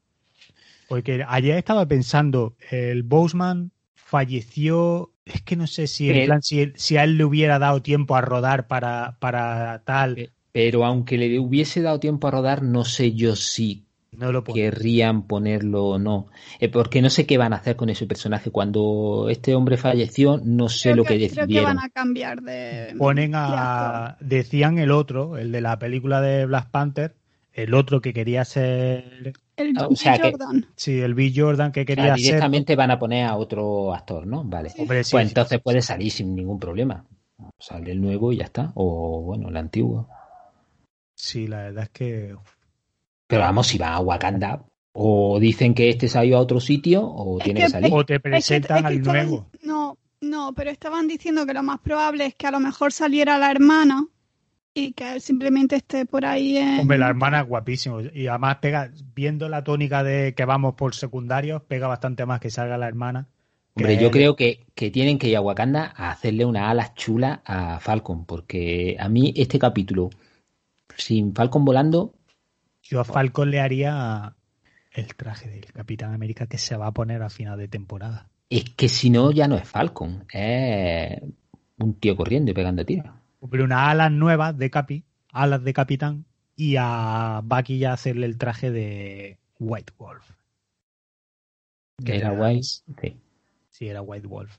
[0.88, 6.72] Porque ayer estaba pensando, el Boseman falleció, es que no sé si, en plan, si,
[6.76, 11.18] si a él le hubiera dado tiempo a rodar para, para tal, Pe- Pero aunque
[11.18, 13.86] le hubiese dado tiempo a rodar, no sé yo si
[14.18, 16.28] no lo querrían ponerlo o no.
[16.60, 18.52] Eh, porque no sé qué van a hacer con ese personaje.
[18.52, 21.76] Cuando este hombre falleció, no sé Creo lo que, creo que decidieron.
[21.76, 22.96] van a cambiar de.
[22.98, 27.16] Ponen de a, decían el otro, el de la película de Black Panther,
[27.52, 30.66] el otro que quería ser, El Ah, o sea que- Jordan.
[30.76, 33.94] sí, el Bill Jordan que O sea, quería ser, directamente van a poner a otro
[33.94, 34.44] actor, ¿no?
[34.44, 34.72] Vale.
[34.80, 35.32] Hombre, sí, pues sí.
[35.32, 37.06] entonces puede salir sin ningún problema.
[37.60, 38.72] Sale el nuevo y ya está.
[38.76, 40.08] O bueno, el antiguo.
[41.16, 42.36] Sí, la verdad es que
[43.34, 44.64] Pero vamos, si va a Wakanda,
[44.94, 47.72] o dicen que este se ha ido a otro sitio, o Es tiene que- que
[47.72, 47.92] salir.
[47.94, 49.48] o te Es que- presentan es que al estaban- nuevo.
[49.64, 53.38] No, no, pero estaban diciendo que lo más probable es que a lo mejor saliera
[53.38, 54.06] la hermana
[54.76, 56.80] y que él simplemente esté por ahí en...
[56.80, 58.02] Hombre, la hermana es guapísimo.
[58.02, 62.50] Y además pega, viendo la tónica de que vamos por secundarios, pega bastante más que
[62.50, 63.28] salga la hermana.
[63.76, 64.12] Hombre, yo él.
[64.12, 68.26] creo que, que tienen que ir a Wakanda a hacerle unas alas chulas a Falcon,
[68.26, 70.12] porque a mí este capítulo,
[70.96, 72.14] sin Falcon volando,
[72.84, 74.36] Yo a Falcon le haría
[74.92, 78.30] el traje del Capitán América que se va a poner a final de temporada.
[78.50, 81.22] es que si no ya no es Falcon, es
[81.78, 83.08] un tío corriendo y pegando tiros.
[83.50, 86.26] Pero unas alas nuevas de Capi, alas de Capitán,
[86.56, 90.30] y a Bucky ya hacerle el traje de White Wolf.
[92.04, 92.62] Que era guay.
[92.62, 93.18] Sí.
[93.70, 94.58] Sí, era White Wolf.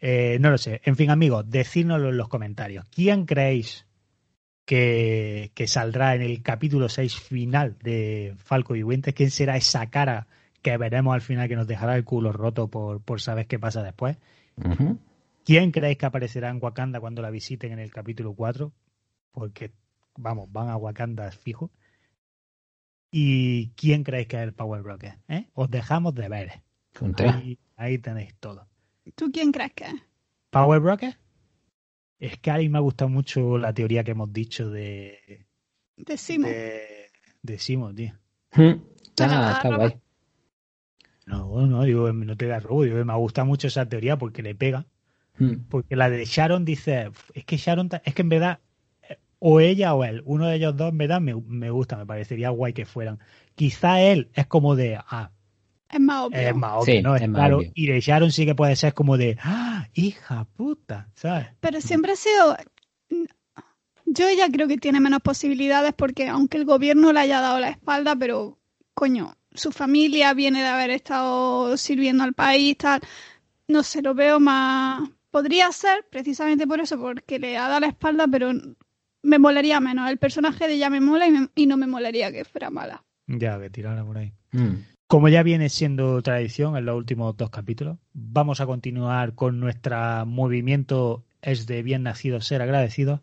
[0.00, 0.80] Eh, no lo sé.
[0.84, 2.84] En fin, amigos, decídnoslo en los comentarios.
[2.90, 3.86] ¿Quién creéis
[4.64, 9.14] que, que saldrá en el capítulo 6 final de Falco y Winter?
[9.14, 10.26] ¿Quién será esa cara
[10.62, 13.82] que veremos al final que nos dejará el culo roto por, por saber qué pasa
[13.82, 14.16] después?
[15.44, 18.72] ¿Quién creéis que aparecerá en Wakanda cuando la visiten en el capítulo 4?
[19.32, 19.72] Porque,
[20.16, 21.70] vamos, van a Wakanda fijo.
[23.10, 25.18] ¿Y quién creéis que es el Power Broker?
[25.28, 25.46] ¿Eh?
[25.52, 26.62] Os dejamos de ver.
[26.98, 27.36] Contra.
[27.36, 28.66] Ahí, ahí tenéis todo.
[29.14, 29.94] ¿Tú quién crees que es?
[30.50, 31.16] ¿Power Broker?
[32.26, 35.46] Es que a mí me ha gustado mucho la teoría que hemos dicho de,
[35.96, 36.50] Decimos.
[36.50, 37.10] de,
[37.42, 38.14] de Simo, tío.
[38.54, 39.76] Mm, Está, Venga, está Rafa.
[39.76, 40.00] guay.
[41.26, 44.42] No, no, digo, no te da robo, digo, me ha gustado mucho esa teoría porque
[44.42, 44.86] le pega.
[45.38, 45.54] Mm.
[45.68, 48.60] Porque la de Sharon dice, es que Sharon, es que en verdad,
[49.08, 52.06] eh, o ella o él, uno de ellos dos en verdad me, me gusta, me
[52.06, 53.18] parecería guay que fueran.
[53.54, 55.32] Quizá él es como de, ah,
[55.94, 56.38] Es más obvio.
[56.40, 57.16] es más obvio, Sí, ¿no?
[57.16, 57.56] Es es más claro.
[57.58, 57.70] obvio.
[57.74, 61.46] Y de Sharon sí que puede ser como de, ah, hija puta, ¿sabes?
[61.60, 62.56] Pero siempre ha sido...
[64.06, 67.70] Yo ya creo que tiene menos posibilidades porque aunque el gobierno le haya dado la
[67.70, 68.58] espalda, pero
[68.92, 73.00] coño, su familia viene de haber estado sirviendo al país, tal.
[73.68, 75.08] No sé, lo veo más...
[75.30, 78.52] Podría ser precisamente por eso, porque le ha dado la espalda, pero
[79.22, 80.08] me molaría menos.
[80.10, 83.04] El personaje de ella me mola y, me- y no me molaría que fuera mala.
[83.26, 84.32] Ya, que tirara por ahí.
[84.52, 84.74] Mm.
[85.14, 90.26] Como ya viene siendo tradición en los últimos dos capítulos, vamos a continuar con nuestro
[90.26, 93.20] movimiento Es de bien nacido ser agradecidos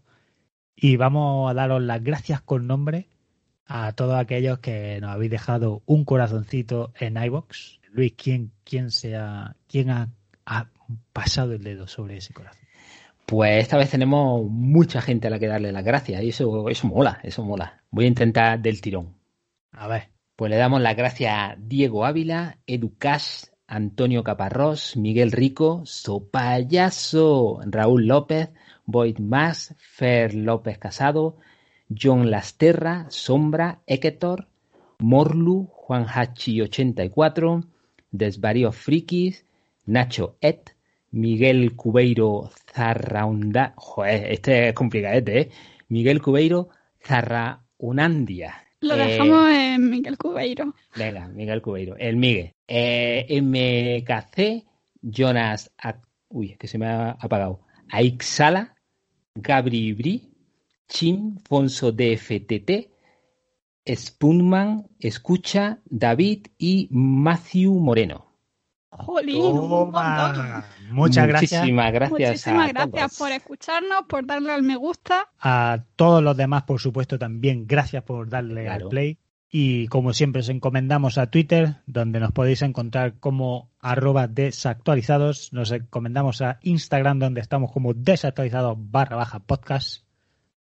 [0.73, 3.09] y vamos a daros las gracias con nombre
[3.65, 7.81] a todos aquellos que nos habéis dejado un corazoncito en iBox.
[7.91, 10.07] Luis, ¿quién, quién, se ha, quién ha,
[10.45, 10.69] ha
[11.11, 12.63] pasado el dedo sobre ese corazón?
[13.25, 16.87] Pues esta vez tenemos mucha gente a la que darle las gracias y eso, eso
[16.87, 17.83] mola, eso mola.
[17.89, 19.13] Voy a intentar del tirón.
[19.73, 20.10] A ver,
[20.41, 27.59] Pues le damos las gracias a Diego Ávila, Edu Cash, Antonio Caparrós, Miguel Rico, Sopayaso,
[27.63, 28.49] Raúl López,
[28.87, 31.37] Boyd Mas, Fer López Casado,
[31.95, 34.47] John Lasterra, Sombra, Eketor,
[34.97, 37.63] Morlu, Juan Hachi 84,
[38.09, 39.45] Desvaríos Frikis,
[39.85, 40.71] Nacho Et,
[41.11, 45.51] Miguel Cubeiro Zarraunda, joder, este es complicadete, ¿eh?
[45.87, 46.69] Miguel Cubeiro
[46.99, 48.70] Zarraunandia.
[48.81, 50.73] Lo Eh, dejamos en Miguel Cubeiro.
[50.95, 51.95] Venga, Miguel Cubeiro.
[51.97, 52.53] El Migue.
[52.67, 54.65] Eh, MKC,
[55.01, 55.71] Jonas.
[55.77, 57.61] A- Uy, que se me ha apagado.
[57.89, 58.75] Aixala,
[59.35, 60.29] Gabri Bri,
[60.87, 62.89] Chim, Fonso DFTT,
[63.85, 68.30] Spunman, Escucha, David y Matthew Moreno.
[68.91, 70.33] Jolín, un montón.
[70.35, 70.65] Toma.
[70.91, 73.17] Muchas gracias Muchísimas gracias Muchísimas a gracias todos.
[73.17, 75.29] por escucharnos, por darle al me gusta.
[75.39, 77.65] a todos los demás, por supuesto, también.
[77.67, 78.85] Gracias por darle Claro.
[78.85, 79.17] al play.
[79.53, 85.51] Y como siempre, os encomendamos a Twitter, donde nos podéis encontrar como arroba desactualizados.
[85.51, 90.03] Nos encomendamos a Instagram, donde estamos como desactualizados barra baja podcast.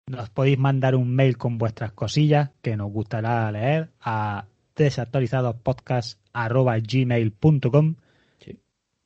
[0.07, 6.77] Nos podéis mandar un mail con vuestras cosillas que nos gustará leer a desactualizadospodcast arroba
[6.79, 7.95] gmail.com.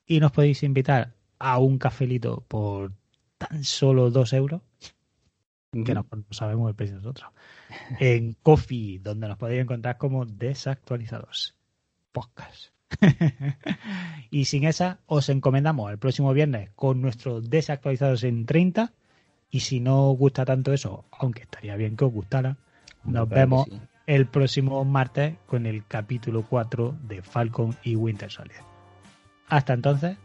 [0.06, 2.91] y nos podéis invitar a un cafelito por
[3.38, 4.62] tan solo dos euros
[5.84, 7.30] que no, no sabemos el precio nosotros.
[7.99, 11.56] En Coffee, donde nos podéis encontrar como desactualizados.
[12.12, 12.70] Podcast.
[14.30, 18.93] y sin esa, os encomendamos el próximo viernes con nuestros desactualizados en 30.
[19.49, 22.58] Y si no os gusta tanto eso, aunque estaría bien que os gustara,
[23.03, 23.80] nos Claro vemos sí.
[24.08, 28.74] el próximo martes con el capítulo 4 de Falcon y Winter Soldier.
[29.48, 30.18] Hasta entonces,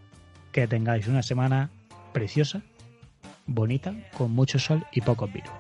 [0.53, 1.71] que tengáis una semana
[2.13, 2.63] preciosa,
[3.47, 5.51] bonita, con mucho sol y pocos virus.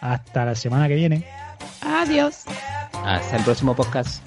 [0.00, 1.24] Hasta la semana que viene.
[1.80, 2.44] Adiós.
[3.04, 4.26] Hasta el próximo podcast.